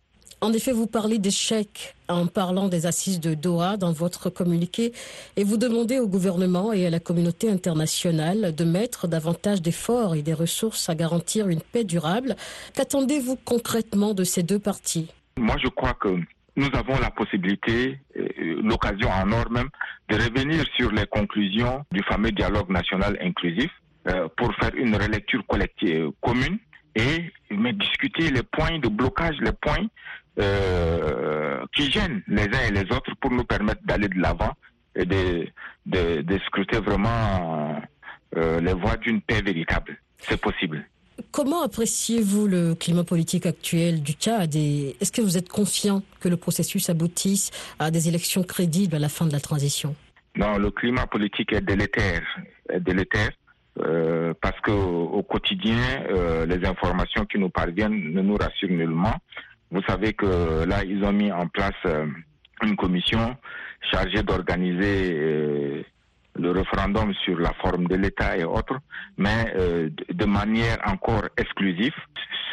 En 0.42 0.54
effet, 0.54 0.72
vous 0.72 0.88
parlez 0.88 1.20
d'échec 1.20 1.96
en 2.08 2.26
parlant 2.26 2.70
des 2.70 2.86
assises 2.86 3.20
de 3.20 3.34
Doha 3.34 3.76
dans 3.76 3.92
votre 3.92 4.30
communiqué 4.30 4.94
et 5.36 5.44
vous 5.44 5.58
demandez 5.58 6.00
au 6.00 6.08
gouvernement 6.08 6.72
et 6.72 6.86
à 6.88 6.90
la 6.90 7.02
communauté 7.02 7.50
internationale 7.50 8.56
de 8.56 8.64
mettre 8.64 9.10
davantage 9.10 9.62
d'efforts 9.62 10.16
et 10.16 10.22
des 10.22 10.34
ressources 10.34 10.88
à 10.88 10.96
garantir 10.96 11.50
une 11.50 11.60
paix 11.60 11.84
durable. 11.84 12.38
Qu'attendez-vous 12.74 13.36
concrètement 13.44 14.14
de 14.14 14.24
ces 14.24 14.42
deux 14.42 14.60
parties? 14.60 15.10
Moi, 15.38 15.58
je 15.62 15.68
crois 15.68 15.94
que 15.94 16.18
nous 16.60 16.70
avons 16.78 17.00
la 17.00 17.10
possibilité, 17.10 18.00
euh, 18.18 18.62
l'occasion 18.64 19.10
en 19.10 19.32
or 19.32 19.50
même, 19.50 19.70
de 20.10 20.16
revenir 20.16 20.66
sur 20.78 20.92
les 20.92 21.06
conclusions 21.06 21.86
du 21.92 22.04
fameux 22.04 22.32
dialogue 22.32 22.70
national 22.70 23.18
inclusif 23.22 23.72
euh, 24.08 24.28
pour 24.36 24.54
faire 24.56 24.76
une 24.76 24.94
relecture 24.96 25.46
collective 25.48 26.08
euh, 26.08 26.12
commune 26.22 26.60
et 26.96 27.32
discuter 27.74 28.30
les 28.32 28.44
points 28.44 28.78
de 28.80 28.90
blocage, 28.90 29.38
les 29.40 29.54
points 29.54 29.88
qui 31.74 31.92
gênent 31.92 32.22
les 32.28 32.44
uns 32.44 32.68
et 32.68 32.72
les 32.72 32.92
autres 32.96 33.14
pour 33.22 33.32
nous 33.32 33.44
permettre 33.44 33.82
d'aller 33.84 34.08
de 34.08 34.20
l'avant 34.20 34.54
et 34.96 35.06
de, 35.06 35.48
de 35.86 36.40
scruter 36.46 36.80
vraiment 36.80 37.82
les 38.36 38.74
voies 38.74 38.98
d'une 38.98 39.22
paix 39.22 39.42
véritable. 39.42 39.98
C'est 40.18 40.40
possible. 40.42 40.86
Comment 41.32 41.64
appréciez-vous 41.64 42.48
le 42.48 42.76
climat 42.76 43.04
politique 43.04 43.46
actuel 43.46 44.02
du 44.02 44.14
Tchad 44.14 44.56
est-ce 44.56 45.12
que 45.12 45.22
vous 45.22 45.38
êtes 45.38 45.50
confiant 45.50 46.02
que 46.20 46.30
le 46.30 46.38
processus 46.38 46.90
aboutisse 46.90 47.52
à 47.80 47.92
des 47.92 48.08
élections 48.08 48.44
crédibles 48.44 48.96
à 48.96 49.00
la 49.00 49.10
fin 49.10 49.26
de 49.26 49.32
la 49.32 49.40
transition? 49.40 49.96
Non, 50.36 50.58
le 50.58 50.72
climat 50.72 51.08
politique 51.08 51.54
est 51.54 51.62
délétère, 51.62 52.24
délétère 52.80 53.32
euh, 53.80 54.34
parce 54.42 54.60
que 54.62 54.72
au 54.72 55.24
quotidien, 55.24 55.78
euh, 56.10 56.46
les 56.46 56.66
informations 56.66 57.26
qui 57.26 57.40
nous 57.40 57.50
parviennent 57.50 58.14
ne 58.14 58.22
nous 58.22 58.36
rassurent 58.36 58.70
nullement. 58.70 59.16
Vous 59.72 59.82
savez 59.88 60.14
que 60.14 60.66
là, 60.66 60.84
ils 60.84 61.04
ont 61.04 61.14
mis 61.14 61.32
en 61.32 61.48
place 61.48 61.74
euh, 61.86 62.06
une 62.64 62.76
commission 62.76 63.38
chargée 63.92 64.24
d'organiser 64.24 65.86
le 66.40 66.52
référendum 66.52 67.14
sur 67.26 67.38
la 67.40 67.54
forme 67.54 67.88
de 67.88 67.96
l'État 67.96 68.38
et 68.38 68.44
autres, 68.44 68.80
mais 69.18 69.54
euh, 69.56 69.90
de 70.12 70.26
manière 70.26 70.78
encore 70.86 71.26
exclusive. 71.38 71.94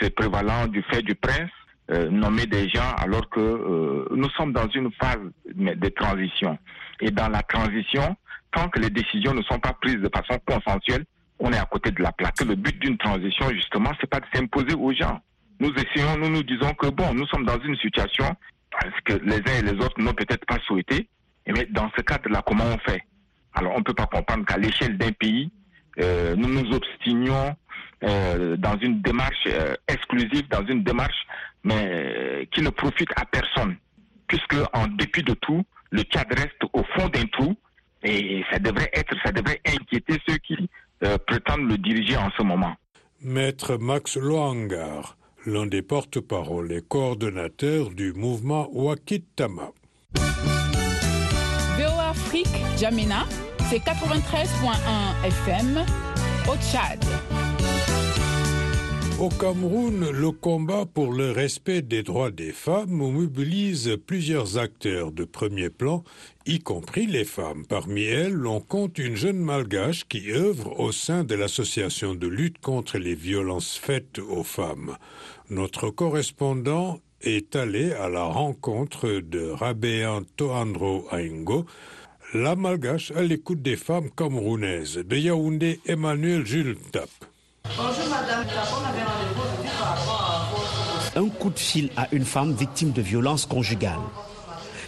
C'est 0.01 0.14
prévalent 0.14 0.66
du 0.66 0.83
fait 0.90 1.03
du 1.03 1.14
prince, 1.14 1.51
euh, 1.90 2.11
nommer 2.11 2.46
des 2.46 2.68
gens 2.68 2.92
alors 2.99 3.29
que 3.31 3.40
euh, 3.40 4.09
nous 4.11 4.29
sommes 4.31 4.53
dans 4.53 4.68
une 4.68 4.90
phase 5.01 5.20
de 5.55 5.88
transition. 5.90 6.59
Et 7.01 7.11
dans 7.11 7.29
la 7.29 7.42
transition, 7.42 8.16
tant 8.53 8.68
que 8.68 8.81
les 8.81 8.90
décisions 8.90 9.35
ne 9.35 9.42
sont 9.42 9.59
pas 9.59 9.72
prises 9.81 10.01
de 10.01 10.11
façon 10.14 10.38
consensuelle, 10.46 11.05
on 11.38 11.53
est 11.53 11.59
à 11.59 11.66
côté 11.66 11.90
de 11.90 12.03
la 12.03 12.12
plaque. 12.12 12.40
Le 12.40 12.55
but 12.55 12.79
d'une 12.79 12.99
transition, 12.99 13.49
justement, 13.51 13.90
c'est 14.01 14.09
pas 14.09 14.20
de 14.20 14.27
s'imposer 14.35 14.75
aux 14.75 14.92
gens. 14.92 15.20
Nous 15.61 15.72
essayons, 15.72 16.16
nous 16.18 16.31
nous 16.31 16.42
disons 16.42 16.72
que 16.75 16.88
bon, 16.88 17.14
nous 17.14 17.27
sommes 17.27 17.44
dans 17.44 17.59
une 17.61 17.77
situation 17.77 18.35
que 19.05 19.14
les 19.14 19.37
uns 19.37 19.59
et 19.61 19.62
les 19.62 19.85
autres 19.85 19.99
n'ont 20.01 20.12
peut-être 20.12 20.44
pas 20.44 20.59
souhaité. 20.66 21.09
Mais 21.46 21.66
dans 21.70 21.90
ce 21.96 22.03
cadre-là, 22.03 22.42
comment 22.44 22.64
on 22.64 22.79
fait? 22.90 23.03
Alors 23.57 23.73
on 23.75 23.79
ne 23.79 23.85
peut 23.85 23.95
pas 23.95 24.07
comprendre 24.07 24.45
qu'à 24.45 24.59
l'échelle 24.59 24.97
d'un 24.97 25.12
pays, 25.12 25.51
euh, 25.99 26.37
nous 26.37 26.49
nous 26.49 26.75
obstinions 26.75 27.57
euh, 28.05 28.57
dans 28.57 28.77
une 28.79 29.01
démarche 29.01 29.47
euh, 29.49 29.75
exclusive, 29.88 30.47
dans 30.49 30.64
une 30.66 30.85
démarche 30.85 31.27
mais 31.64 31.88
euh, 31.88 32.45
qui 32.53 32.61
ne 32.62 32.71
profite 32.71 33.09
à 33.16 33.25
personne, 33.25 33.77
puisque 34.29 34.55
en 34.75 34.87
dépit 34.87 35.23
de 35.23 35.33
tout, 35.35 35.64
le 35.90 36.03
Tchad 36.03 36.27
reste 36.33 36.62
au 36.75 36.83
fond 36.95 37.09
d'un 37.09 37.25
trou 37.33 37.57
et 38.05 38.45
ça 38.53 38.59
devrait 38.59 38.90
être, 38.92 39.16
ça 39.25 39.33
devrait 39.33 39.61
inquiéter 39.66 40.21
ceux 40.29 40.37
qui 40.37 40.69
euh, 41.03 41.16
prétendent 41.27 41.69
le 41.69 41.79
diriger 41.79 42.16
en 42.16 42.31
ce 42.37 42.42
moment. 42.42 42.77
Maître 43.23 43.79
Max 43.79 44.16
Loangar, 44.16 45.16
l'un 45.47 45.66
des 45.66 45.83
porte-parole 45.83 46.71
et 46.73 46.83
coordonnateurs 46.83 47.90
du 47.90 48.12
mouvement 48.12 48.69
Wakitama. 48.73 49.73
Afrique, 52.16 52.47
Jamina, 52.79 53.27
c'est 53.68 53.79
93.1 53.79 55.24
FM 55.24 55.85
au 56.48 56.57
Tchad. 56.57 57.05
Au 59.18 59.29
Cameroun, 59.29 60.11
le 60.11 60.31
combat 60.31 60.85
pour 60.87 61.12
le 61.12 61.33
respect 61.33 61.83
des 61.83 62.02
droits 62.02 62.31
des 62.31 62.52
femmes 62.52 62.90
mobilise 62.90 63.96
plusieurs 64.07 64.59
acteurs 64.59 65.11
de 65.11 65.24
premier 65.24 65.70
plan, 65.70 66.05
y 66.44 66.61
compris 66.61 67.07
les 67.07 67.24
femmes. 67.24 67.64
Parmi 67.66 68.02
elles, 68.02 68.46
on 68.46 68.61
compte 68.61 68.98
une 68.98 69.16
jeune 69.16 69.38
malgache 69.38 70.07
qui 70.07 70.31
œuvre 70.33 70.79
au 70.79 70.92
sein 70.92 71.24
de 71.24 71.35
l'association 71.35 72.14
de 72.14 72.29
lutte 72.29 72.59
contre 72.59 72.98
les 72.98 73.14
violences 73.14 73.76
faites 73.76 74.18
aux 74.18 74.44
femmes. 74.44 74.96
Notre 75.50 75.90
correspondant 75.90 77.00
est 77.22 77.57
allé 77.57 77.92
à 77.92 78.09
la 78.09 78.24
rencontre 78.24 79.09
de 79.20 79.48
Rabéan 79.48 80.22
Toandro 80.37 81.09
Aingo, 81.11 81.66
la 82.35 82.57
malgache 82.57 83.12
à 83.12 83.23
l'écoute 83.23 83.62
des 83.62 83.77
femmes 83.77 84.11
camerounaises. 84.11 84.97
De 84.97 85.17
Yaoundé, 85.17 85.81
Emmanuel 85.87 86.45
Jules 86.45 86.77
Tap. 86.93 87.09
Bonjour 87.77 88.09
madame. 88.11 88.47
Un 91.17 91.29
coup 91.29 91.51
de 91.51 91.59
fil 91.59 91.91
à 91.97 92.09
une 92.12 92.25
femme 92.25 92.53
victime 92.53 92.93
de 92.93 93.01
violences 93.01 93.47
conjugales. 93.47 94.01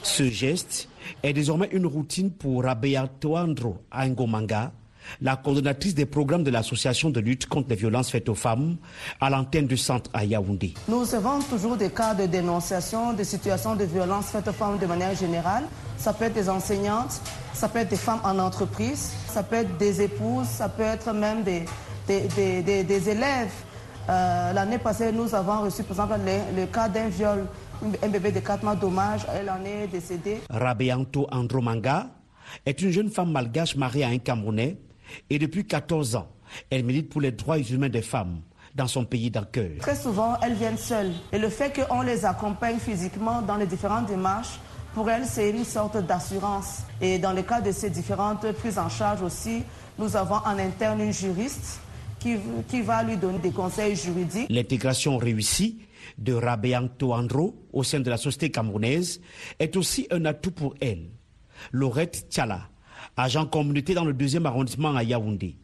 Ce 0.03 0.29
geste 0.29 0.89
est 1.23 1.33
désormais 1.33 1.69
une 1.73 1.87
routine 1.87 2.31
pour 2.31 2.65
Rabea 2.65 3.09
Toandro 3.21 3.79
Angomanga, 3.91 4.73
la 5.21 5.37
coordonnatrice 5.37 5.95
des 5.95 6.07
programmes 6.07 6.45
de 6.45 6.51
l'association 6.51 7.11
de 7.11 7.21
lutte 7.21 7.47
contre 7.47 7.69
les 7.71 7.77
violences 7.77 8.11
faites 8.11 8.29
aux 8.29 8.35
femmes 8.35 8.77
à 9.21 9.31
l'antenne 9.31 9.67
du 9.67 9.77
centre 9.77 10.11
à 10.13 10.25
Yaoundé. 10.25 10.75
Nous 10.89 11.01
recevons 11.01 11.41
toujours 11.41 11.77
des 11.77 11.91
cas 11.91 12.15
de 12.15 12.27
dénonciation 12.27 13.13
de 13.13 13.23
situations 13.25 13.75
de 13.75 13.85
violence 13.85 14.27
faites 14.31 14.49
aux 14.49 14.53
femmes 14.53 14.79
de 14.79 14.87
manière 14.87 15.15
générale. 15.15 15.65
Ça 15.97 16.13
peut 16.13 16.27
être 16.27 16.35
des 16.35 16.49
enseignantes, 16.49 17.21
ça 17.53 17.69
peut 17.69 17.81
être 17.81 17.89
des 17.91 17.97
femmes 17.97 18.21
en 18.25 18.39
entreprise, 18.39 19.13
ça 19.29 19.43
peut 19.43 19.57
être 19.57 19.77
des 19.79 20.03
épouses, 20.03 20.47
ça 20.47 20.69
peut 20.69 20.83
être 20.83 21.13
même 21.13 21.43
des, 21.43 21.65
des, 22.07 22.21
des, 22.37 22.63
des, 22.63 22.85
des 22.85 23.09
élèves. 23.09 23.51
Euh, 24.09 24.53
L'année 24.53 24.79
passée, 24.79 25.13
nous 25.13 25.35
avons 25.35 25.63
reçu, 25.63 25.83
par 25.83 26.07
exemple, 26.07 26.21
le, 26.25 26.61
le 26.63 26.67
cas 26.67 26.89
d'un 26.89 27.09
viol. 27.09 27.47
Un 28.03 28.09
bébé 28.09 28.33
de 28.33 28.41
4 28.41 28.65
mois 28.65 28.75
dommage, 28.75 29.21
elle 29.39 29.49
en 29.51 29.65
est 29.65 29.87
décédée. 29.87 30.41
Rabeanto 30.51 31.29
Andromanga 31.31 32.07
est 32.67 32.81
une 32.83 32.91
jeune 32.91 33.11
femme 33.11 33.31
malgache 33.31 33.77
mariée 33.77 34.05
à 34.05 34.09
un 34.09 34.19
Camerounais 34.19 34.79
et 35.31 35.39
depuis 35.39 35.67
14 35.67 36.17
ans, 36.17 36.29
elle 36.71 36.85
milite 36.85 37.09
pour 37.09 37.21
les 37.21 37.33
droits 37.33 37.59
humains 37.59 37.89
des 37.89 38.03
femmes 38.03 38.41
dans 38.75 38.87
son 38.87 39.05
pays 39.05 39.31
d'accueil. 39.31 39.79
Très 39.79 39.97
souvent, 39.97 40.37
elles 40.41 40.55
viennent 40.55 40.79
seules. 40.79 41.13
Et 41.33 41.39
le 41.39 41.49
fait 41.49 41.73
qu'on 41.75 42.03
les 42.03 42.25
accompagne 42.25 42.79
physiquement 42.79 43.43
dans 43.43 43.57
les 43.57 43.67
différentes 43.67 44.07
démarches 44.07 44.59
Pour 44.95 45.11
elle, 45.11 45.27
c'est 45.27 45.51
une 45.51 45.65
sorte 45.65 45.97
d'assurance. 45.99 46.83
Et 47.01 47.19
dans 47.19 47.33
le 47.33 47.43
cas 47.43 47.61
de 47.61 47.73
ces 47.73 47.91
différentes 47.91 48.51
prises 48.53 48.79
en 48.79 48.89
charge 48.89 49.23
aussi, 49.23 49.63
nous 49.99 50.17
avons 50.17 50.37
en 50.37 50.59
interne 50.59 51.01
une 51.01 51.13
juriste 51.13 51.81
qui, 52.19 52.37
qui 52.69 52.81
va 52.81 53.03
lui 53.03 53.17
donner 53.17 53.39
des 53.39 53.51
conseils 53.51 53.97
juridiques. 53.97 54.47
L'intégration 54.49 55.17
réussie 55.19 55.79
de 56.17 56.33
Rabeanto 56.33 57.13
Andro 57.13 57.55
au 57.73 57.83
sein 57.83 58.01
de 58.01 58.11
la 58.11 58.17
société 58.17 58.51
camerounaise 58.51 59.21
est 59.59 59.77
aussi 59.77 60.07
un 60.11 60.25
atout 60.25 60.53
pour 60.53 60.75
elle. 60.81 61.11
Laurette 61.73 62.27
Tchala, 62.31 62.69
agent 63.19 63.47
communauté 63.47 63.95
dans 63.95 64.05
le 64.05 64.15
deuxième 64.15 64.47
arrondissement 64.47 64.95
à 64.95 65.03
Yaoundé. 65.03 65.57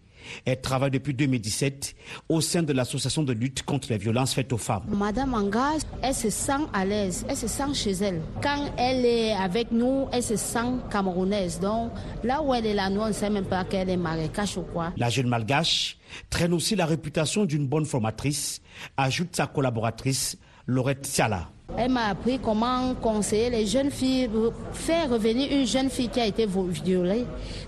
Elle 0.44 0.60
travaille 0.60 0.90
depuis 0.90 1.14
2017 1.14 1.94
au 2.28 2.40
sein 2.40 2.62
de 2.62 2.72
l'association 2.72 3.22
de 3.22 3.32
lutte 3.32 3.62
contre 3.62 3.88
les 3.90 3.98
violences 3.98 4.34
faites 4.34 4.52
aux 4.52 4.58
femmes. 4.58 4.84
Madame 4.88 5.34
Anga, 5.34 5.72
elle 6.02 6.14
se 6.14 6.30
sent 6.30 6.66
à 6.72 6.84
l'aise, 6.84 7.26
elle 7.28 7.36
se 7.36 7.46
sent 7.46 7.74
chez 7.74 7.92
elle. 7.92 8.22
Quand 8.42 8.72
elle 8.78 9.04
est 9.04 9.32
avec 9.32 9.70
nous, 9.70 10.06
elle 10.12 10.22
se 10.22 10.36
sent 10.36 10.80
camerounaise. 10.90 11.60
Donc 11.60 11.92
là 12.22 12.42
où 12.42 12.54
elle 12.54 12.66
est 12.66 12.74
là, 12.74 12.90
nous, 12.90 13.02
on 13.02 13.08
ne 13.08 13.12
sait 13.12 13.30
même 13.30 13.44
pas 13.44 13.64
qu'elle 13.64 13.90
est 13.90 13.96
marécache 13.96 14.56
ou 14.56 14.62
quoi. 14.62 14.92
La 14.96 15.10
jeune 15.10 15.28
malgache 15.28 15.98
traîne 16.30 16.52
aussi 16.54 16.74
la 16.74 16.86
réputation 16.86 17.44
d'une 17.44 17.66
bonne 17.66 17.84
formatrice, 17.86 18.62
ajoute 18.96 19.36
sa 19.36 19.46
collaboratrice 19.46 20.38
Laurette 20.66 21.06
Siala. 21.06 21.50
Elle 21.76 21.90
m'a 21.90 22.08
appris 22.08 22.38
comment 22.38 22.94
conseiller 22.94 23.50
les 23.50 23.66
jeunes 23.66 23.90
filles, 23.90 24.28
faire 24.72 25.10
revenir 25.10 25.50
une 25.50 25.66
jeune 25.66 25.90
fille 25.90 26.08
qui 26.08 26.20
a 26.20 26.26
été 26.26 26.46
violée, 26.46 27.24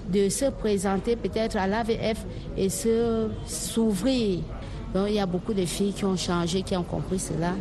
de 0.09 0.29
se 0.29 0.47
présenter 0.47 1.17
peut-être 1.17 1.57
à 1.57 1.67
l'AVF 1.67 2.25
et 2.57 2.69
se 2.69 3.29
s'ouvrir. 3.47 4.41
Donc 4.95 5.07
il 5.09 5.15
y 5.15 5.21
a 5.21 5.27
beaucoup 5.27 5.55
de 5.55 5.65
filles 5.65 5.93
qui 5.93 6.05
ont 6.05 6.17
changé, 6.17 6.63
qui 6.63 6.77
ont 6.77 6.85
compris 6.85 7.19
cela. 7.19 7.55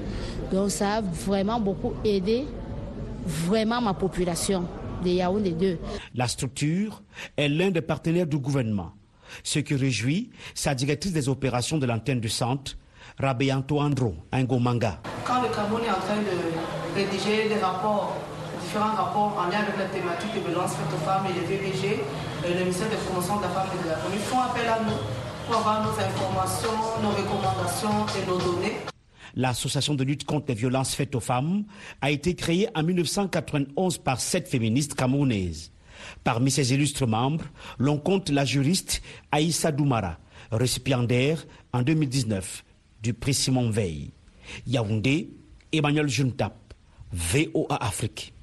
Donc 0.51 0.71
ça 0.71 0.95
a 0.95 1.01
vraiment 1.01 1.59
beaucoup 1.59 1.93
aidé 2.03 2.45
vraiment 3.25 3.81
ma 3.81 3.93
population 3.93 4.65
de 5.03 5.09
Yaoundé 5.09 5.51
2. 5.51 5.79
La 6.13 6.27
structure 6.27 7.01
est 7.37 7.49
l'un 7.49 7.71
des 7.71 7.81
partenaires 7.81 8.27
du 8.27 8.37
gouvernement. 8.37 8.91
Ce 9.43 9.59
qui 9.59 9.75
réjouit 9.75 10.29
sa 10.53 10.75
directrice 10.75 11.11
des 11.11 11.27
opérations 11.27 11.77
de 11.77 11.85
l'antenne 11.85 12.19
du 12.19 12.29
centre, 12.29 12.77
Rabeanto 13.17 13.79
Andro, 13.79 14.13
Ngomanga. 14.33 14.99
Quand 15.23 15.41
le 15.41 15.47
Cameroun 15.47 15.81
est 15.83 15.89
en 15.89 16.01
train 16.01 16.17
de 16.19 16.95
rédiger 16.95 17.47
des 17.47 17.61
rapports, 17.61 18.17
différents 18.61 18.93
rapports 18.93 19.37
en 19.39 19.49
lien 19.49 19.59
avec 19.59 19.77
la 19.77 19.85
thématique 19.85 20.35
de 20.35 20.47
violence 20.49 20.71
faites 20.75 20.93
aux 20.93 21.05
femmes 21.05 21.25
et 21.29 21.33
les 21.33 21.45
VBG, 21.45 22.03
le 22.43 22.59
ministère 22.59 22.89
de 22.89 22.95
promotion 23.07 23.37
de 23.37 23.43
la 23.43 23.49
femme 23.49 23.67
et 23.73 23.83
de 23.83 23.89
la 23.89 23.95
famille 23.95 24.19
font 24.19 24.41
appel 24.41 24.67
à 24.67 24.79
nous 24.83 24.99
pour 25.47 25.55
avoir 25.55 25.83
nos 25.83 25.91
informations, 25.91 26.77
nos 27.01 27.11
recommandations 27.11 28.05
et 28.21 28.27
nos 28.27 28.37
données. 28.37 28.75
L'association 29.35 29.95
de 29.95 30.03
lutte 30.03 30.25
contre 30.25 30.47
les 30.49 30.53
violences 30.53 30.93
faites 30.93 31.15
aux 31.15 31.21
femmes 31.21 31.63
a 32.01 32.11
été 32.11 32.35
créée 32.35 32.67
en 32.75 32.83
1991 32.83 33.97
par 33.99 34.19
sept 34.19 34.49
féministes 34.49 34.95
camerounaises. 34.95 35.71
Parmi 36.25 36.51
ses 36.51 36.73
illustres 36.73 37.07
membres, 37.07 37.45
l'on 37.77 37.97
compte 37.97 38.29
la 38.29 38.43
juriste 38.43 39.01
Aïssa 39.31 39.71
Doumara, 39.71 40.17
récipiendaire 40.51 41.45
en 41.71 41.81
2019 41.81 42.63
du 43.05 43.13
prix 43.13 43.35
Simon 43.35 43.69
Veil. 43.69 44.09
Yaoundé, 44.65 45.29
Emmanuel 45.71 46.07
Juntap, 46.07 46.55
VOA 47.13 47.77
Afrique. 47.79 48.33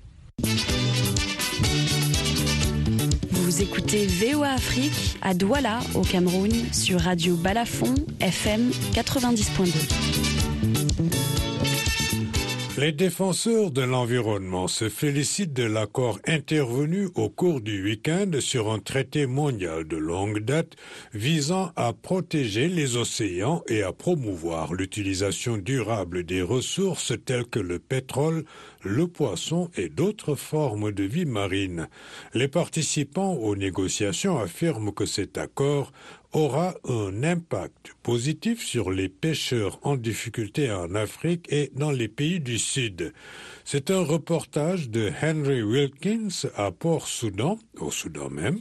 Vous 3.32 3.60
écoutez 3.60 4.06
VOA 4.06 4.50
Afrique 4.50 5.18
à 5.20 5.34
Douala, 5.34 5.80
au 5.96 6.02
Cameroun, 6.02 6.52
sur 6.72 7.00
Radio 7.00 7.34
Balafon, 7.34 7.92
FM 8.20 8.70
90.2. 8.94 10.41
Les 12.82 12.90
défenseurs 12.90 13.70
de 13.70 13.82
l'environnement 13.82 14.66
se 14.66 14.88
félicitent 14.88 15.52
de 15.52 15.62
l'accord 15.62 16.18
intervenu 16.26 17.10
au 17.14 17.28
cours 17.28 17.60
du 17.60 17.80
week-end 17.80 18.28
sur 18.40 18.72
un 18.72 18.80
traité 18.80 19.26
mondial 19.26 19.86
de 19.86 19.96
longue 19.96 20.40
date 20.40 20.74
visant 21.14 21.70
à 21.76 21.92
protéger 21.92 22.68
les 22.68 22.96
océans 22.96 23.62
et 23.68 23.84
à 23.84 23.92
promouvoir 23.92 24.74
l'utilisation 24.74 25.58
durable 25.58 26.24
des 26.24 26.42
ressources 26.42 27.12
telles 27.24 27.46
que 27.46 27.60
le 27.60 27.78
pétrole, 27.78 28.44
le 28.82 29.06
poisson 29.06 29.70
et 29.76 29.88
d'autres 29.88 30.34
formes 30.34 30.90
de 30.90 31.04
vie 31.04 31.24
marine. 31.24 31.88
Les 32.34 32.48
participants 32.48 33.34
aux 33.34 33.54
négociations 33.54 34.40
affirment 34.40 34.90
que 34.90 35.06
cet 35.06 35.38
accord 35.38 35.92
aura 36.32 36.74
un 36.88 37.22
impact 37.22 37.94
positif 38.02 38.64
sur 38.64 38.90
les 38.90 39.08
pêcheurs 39.08 39.78
en 39.82 39.96
difficulté 39.96 40.70
en 40.70 40.94
Afrique 40.94 41.46
et 41.50 41.70
dans 41.74 41.90
les 41.90 42.08
pays 42.08 42.40
du 42.40 42.58
Sud. 42.58 43.12
C'est 43.64 43.90
un 43.90 44.02
reportage 44.02 44.90
de 44.90 45.10
Henry 45.22 45.62
Wilkins 45.62 46.48
à 46.56 46.70
Port-Soudan, 46.70 47.58
au 47.78 47.90
Soudan 47.90 48.30
même. 48.30 48.60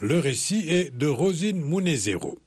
Le 0.00 0.18
récit 0.18 0.68
est 0.68 0.96
de 0.96 1.06
Rosine 1.06 1.60
Munezero. 1.60 2.38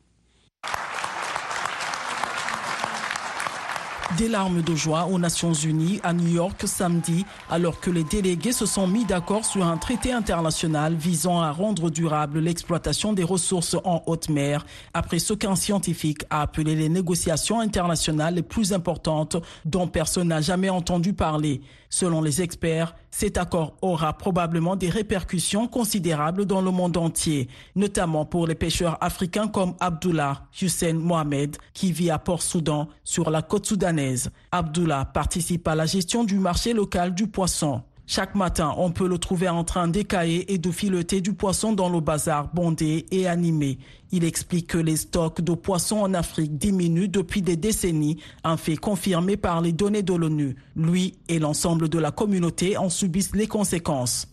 Des 4.17 4.29
larmes 4.29 4.61
de 4.61 4.75
joie 4.75 5.07
aux 5.07 5.19
Nations 5.19 5.51
Unies 5.51 5.99
à 6.03 6.13
New 6.13 6.27
York 6.27 6.63
samedi, 6.67 7.25
alors 7.49 7.81
que 7.81 7.89
les 7.89 8.05
délégués 8.05 8.53
se 8.53 8.65
sont 8.65 8.87
mis 8.87 9.03
d'accord 9.03 9.43
sur 9.43 9.65
un 9.65 9.75
traité 9.75 10.13
international 10.13 10.93
visant 10.93 11.41
à 11.41 11.51
rendre 11.51 11.89
durable 11.89 12.39
l'exploitation 12.39 13.11
des 13.11 13.23
ressources 13.23 13.75
en 13.83 14.03
haute 14.05 14.29
mer, 14.29 14.65
après 14.93 15.19
ce 15.19 15.33
qu'un 15.33 15.55
scientifique 15.55 16.23
a 16.29 16.43
appelé 16.43 16.75
les 16.75 16.87
négociations 16.87 17.59
internationales 17.59 18.35
les 18.35 18.43
plus 18.43 18.71
importantes 18.71 19.35
dont 19.65 19.87
personne 19.87 20.29
n'a 20.29 20.39
jamais 20.39 20.69
entendu 20.69 21.11
parler. 21.11 21.59
Selon 21.95 22.21
les 22.21 22.41
experts, 22.41 22.93
cet 23.09 23.37
accord 23.37 23.77
aura 23.81 24.17
probablement 24.17 24.75
des 24.75 24.89
répercussions 24.89 25.65
considérables 25.69 26.45
dans 26.45 26.61
le 26.61 26.69
monde 26.69 26.97
entier, 26.97 27.47
notamment 27.73 28.25
pour 28.25 28.47
les 28.47 28.55
pêcheurs 28.55 28.97
africains 28.99 29.47
comme 29.47 29.75
Abdullah 29.79 30.49
Hussein 30.61 30.95
Mohamed, 30.95 31.55
qui 31.73 31.93
vit 31.93 32.11
à 32.11 32.19
Port-Soudan, 32.19 32.89
sur 33.05 33.29
la 33.29 33.41
côte 33.41 33.65
soudanaise. 33.65 34.29
Abdullah 34.51 35.05
participe 35.05 35.65
à 35.69 35.75
la 35.75 35.85
gestion 35.85 36.25
du 36.25 36.37
marché 36.37 36.73
local 36.73 37.15
du 37.15 37.27
poisson. 37.27 37.81
Chaque 38.07 38.35
matin, 38.35 38.71
on 38.77 38.91
peut 38.91 39.07
le 39.07 39.17
trouver 39.17 39.49
en 39.49 39.63
train 39.63 39.87
d'écailler 39.87 40.53
et 40.53 40.59
de 40.59 40.69
fileter 40.69 41.21
du 41.21 41.33
poisson 41.33 41.73
dans 41.73 41.89
le 41.89 42.01
bazar 42.01 42.53
bondé 42.53 43.07
et 43.09 43.27
animé. 43.27 43.79
Il 44.11 44.23
explique 44.23 44.67
que 44.67 44.77
les 44.77 44.95
stocks 44.95 45.41
de 45.41 45.53
poissons 45.53 45.97
en 45.97 46.13
Afrique 46.13 46.55
diminuent 46.55 47.09
depuis 47.09 47.41
des 47.41 47.55
décennies, 47.55 48.21
un 48.43 48.57
fait 48.57 48.77
confirmé 48.77 49.37
par 49.37 49.59
les 49.59 49.71
données 49.71 50.03
de 50.03 50.13
l'ONU. 50.13 50.55
Lui 50.75 51.15
et 51.29 51.39
l'ensemble 51.39 51.89
de 51.89 51.97
la 51.97 52.11
communauté 52.11 52.77
en 52.77 52.89
subissent 52.89 53.35
les 53.35 53.47
conséquences. 53.47 54.27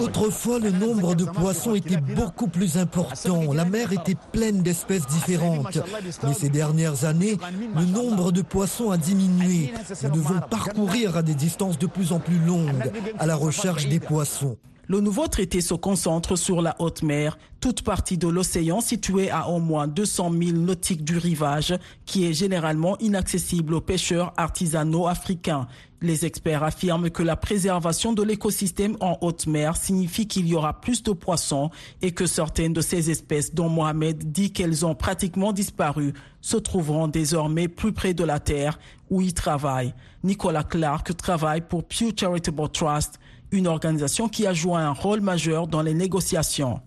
Autrefois, 0.00 0.58
le 0.58 0.70
nombre 0.70 1.14
de 1.14 1.24
poissons 1.24 1.74
était 1.74 1.96
beaucoup 1.96 2.48
plus 2.48 2.76
important. 2.78 3.52
La 3.52 3.64
mer 3.64 3.92
était 3.92 4.16
pleine 4.32 4.62
d'espèces 4.62 5.06
différentes. 5.06 5.78
Mais 6.24 6.34
ces 6.34 6.48
dernières 6.48 7.04
années, 7.04 7.36
le 7.76 7.84
nombre 7.84 8.32
de 8.32 8.42
poissons 8.42 8.90
a 8.90 8.96
diminué. 8.96 9.72
Nous 10.02 10.10
devons 10.10 10.40
parcourir 10.50 11.16
à 11.16 11.22
des 11.22 11.34
distances 11.34 11.78
de 11.78 11.86
plus 11.86 12.12
en 12.12 12.18
plus 12.18 12.38
longues 12.38 12.90
à 13.18 13.26
la 13.26 13.36
recherche 13.36 13.88
des 13.88 14.00
poissons. 14.00 14.56
Le 14.90 15.00
nouveau 15.00 15.26
traité 15.26 15.60
se 15.60 15.74
concentre 15.74 16.34
sur 16.34 16.62
la 16.62 16.74
haute 16.78 17.02
mer, 17.02 17.36
toute 17.60 17.82
partie 17.82 18.16
de 18.16 18.26
l'océan 18.26 18.80
située 18.80 19.30
à 19.30 19.50
au 19.50 19.58
moins 19.58 19.86
200 19.86 20.32
000 20.32 20.52
nautiques 20.56 21.04
du 21.04 21.18
rivage, 21.18 21.74
qui 22.06 22.24
est 22.24 22.32
généralement 22.32 22.96
inaccessible 22.96 23.74
aux 23.74 23.82
pêcheurs 23.82 24.32
artisanaux 24.38 25.06
africains. 25.06 25.68
Les 26.00 26.24
experts 26.24 26.62
affirment 26.62 27.10
que 27.10 27.22
la 27.22 27.36
préservation 27.36 28.14
de 28.14 28.22
l'écosystème 28.22 28.96
en 29.00 29.18
haute 29.20 29.46
mer 29.46 29.76
signifie 29.76 30.26
qu'il 30.26 30.48
y 30.48 30.54
aura 30.54 30.80
plus 30.80 31.02
de 31.02 31.12
poissons 31.12 31.68
et 32.00 32.12
que 32.12 32.24
certaines 32.24 32.72
de 32.72 32.80
ces 32.80 33.10
espèces 33.10 33.54
dont 33.54 33.68
Mohamed 33.68 34.32
dit 34.32 34.52
qu'elles 34.52 34.86
ont 34.86 34.94
pratiquement 34.94 35.52
disparu 35.52 36.14
se 36.40 36.56
trouveront 36.56 37.08
désormais 37.08 37.68
plus 37.68 37.92
près 37.92 38.14
de 38.14 38.24
la 38.24 38.40
terre 38.40 38.78
où 39.10 39.20
ils 39.20 39.34
travaillent. 39.34 39.92
Nicolas 40.24 40.64
Clark 40.64 41.14
travaille 41.14 41.60
pour 41.60 41.84
Pew 41.84 42.12
Charitable 42.16 42.70
Trust, 42.70 43.18
une 43.50 43.66
organisation 43.66 44.28
qui 44.28 44.46
a 44.46 44.52
joué 44.52 44.76
un 44.76 44.92
rôle 44.92 45.20
majeur 45.20 45.66
dans 45.66 45.82
les 45.82 45.94
négociations. 45.94 46.80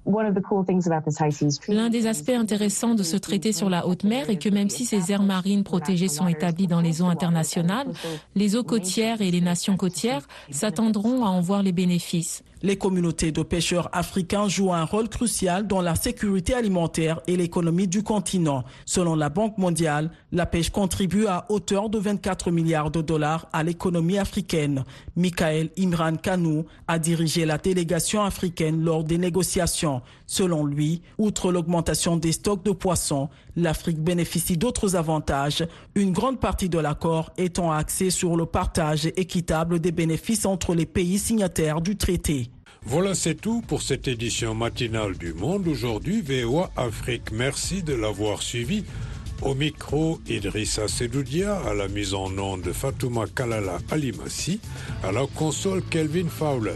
L'un 1.67 1.89
des 1.89 2.08
aspects 2.08 2.30
intéressants 2.30 2.95
de 2.95 3.04
ce 3.04 3.17
traité 3.17 3.52
sur 3.52 3.69
la 3.69 3.88
haute 3.88 4.04
mer 4.04 4.30
est 4.30 4.38
que 4.38 4.50
même 4.50 4.69
si 4.69 4.86
ces 4.86 5.12
aires 5.12 5.24
marines 5.24 5.63
protégées 5.63 6.08
sont 6.08 6.28
établies 6.28 6.67
dans 6.67 6.82
les 6.82 7.02
eaux 7.02 7.08
internationales, 7.08 7.88
les 8.36 8.56
eaux 8.56 8.63
côtières 8.63 9.21
et 9.21 9.32
les 9.32 9.41
nations 9.41 9.78
côtières 9.78 10.28
s'attendront 10.52 11.26
à 11.26 11.30
en 11.30 11.41
voir 11.41 11.63
les 11.63 11.71
bénéfices. 11.71 12.43
Les 12.63 12.78
communautés 12.78 13.32
de 13.32 13.41
pêcheurs 13.41 13.89
africains 13.91 14.47
jouent 14.47 14.71
un 14.71 14.84
rôle 14.84 15.10
crucial 15.10 15.65
dans 15.65 15.82
la 15.82 15.95
sécurité 15.95 16.54
alimentaire 16.54 17.19
et 17.26 17.36
l'économie 17.36 17.88
du 17.88 18.04
continent. 18.04 18.63
Selon 18.86 19.15
la 19.15 19.30
Banque 19.30 19.58
mondiale, 19.58 20.12
la 20.32 20.45
pêche 20.45 20.69
contribue 20.69 21.26
à 21.26 21.47
hauteur 21.50 21.89
de 21.89 21.97
24 21.97 22.52
milliards 22.52 22.91
de 22.91 23.02
dollars 23.02 23.47
à 23.52 23.63
l'économie 23.63 24.19
africaine. 24.19 24.86
Michael 25.15 25.71
Imran 25.76 26.17
Kanou 26.17 26.65
a 26.88 27.00
dirigé 27.00 27.45
la 27.45 27.58
délégation 27.58 28.24
africaine 28.24 28.84
lors 28.84 29.04
des 29.04 29.17
négociations. 29.17 30.04
Selon 30.28 30.63
lui, 30.63 31.02
outre 31.17 31.52
l'augmentation 31.52 32.15
des 32.15 32.32
stocks 32.32 32.63
de 32.63 32.71
poissons, 32.71 33.30
l'Afrique 33.56 34.00
bénéficie 34.00 34.58
d'autres 34.58 34.95
avantages, 34.95 35.65
une 35.95 36.12
grande 36.12 36.39
partie 36.39 36.69
de 36.69 36.78
l'accord 36.78 37.32
étant 37.38 37.71
axée 37.71 38.12
sur 38.12 38.38
le 38.38 38.45
partage 38.45 39.08
équitable 39.17 39.80
des 39.80 39.91
bénéfices 39.91 40.45
entre 40.45 40.76
les 40.76 40.86
pays 40.86 41.17
signataires 41.17 41.82
du 41.82 41.97
traité. 41.97 42.51
Voilà, 42.86 43.13
c'est 43.13 43.36
tout 43.36 43.62
pour 43.62 43.82
cette 43.82 44.08
édition 44.08 44.56
matinale 44.56 45.15
du 45.17 45.34
Monde. 45.34 45.67
Aujourd'hui, 45.67 46.22
VOA 46.22 46.72
Afrique. 46.76 47.32
Merci 47.32 47.84
de 47.84 47.94
l'avoir 47.94 48.41
suivi. 48.41 48.84
Au 49.44 49.56
micro, 49.56 50.20
Idrissa 50.28 50.88
Sedoudia, 50.88 51.58
à 51.62 51.74
la 51.74 51.88
mise 51.88 52.13
en 52.13 52.38
onde 52.38 52.62
de 52.62 52.72
Fatouma 52.72 53.26
Kalala 53.28 53.80
Alimassi, 53.89 54.60
à 55.04 55.12
la 55.12 55.26
console 55.36 55.82
Kelvin 55.89 56.30
Fowler. 56.30 56.70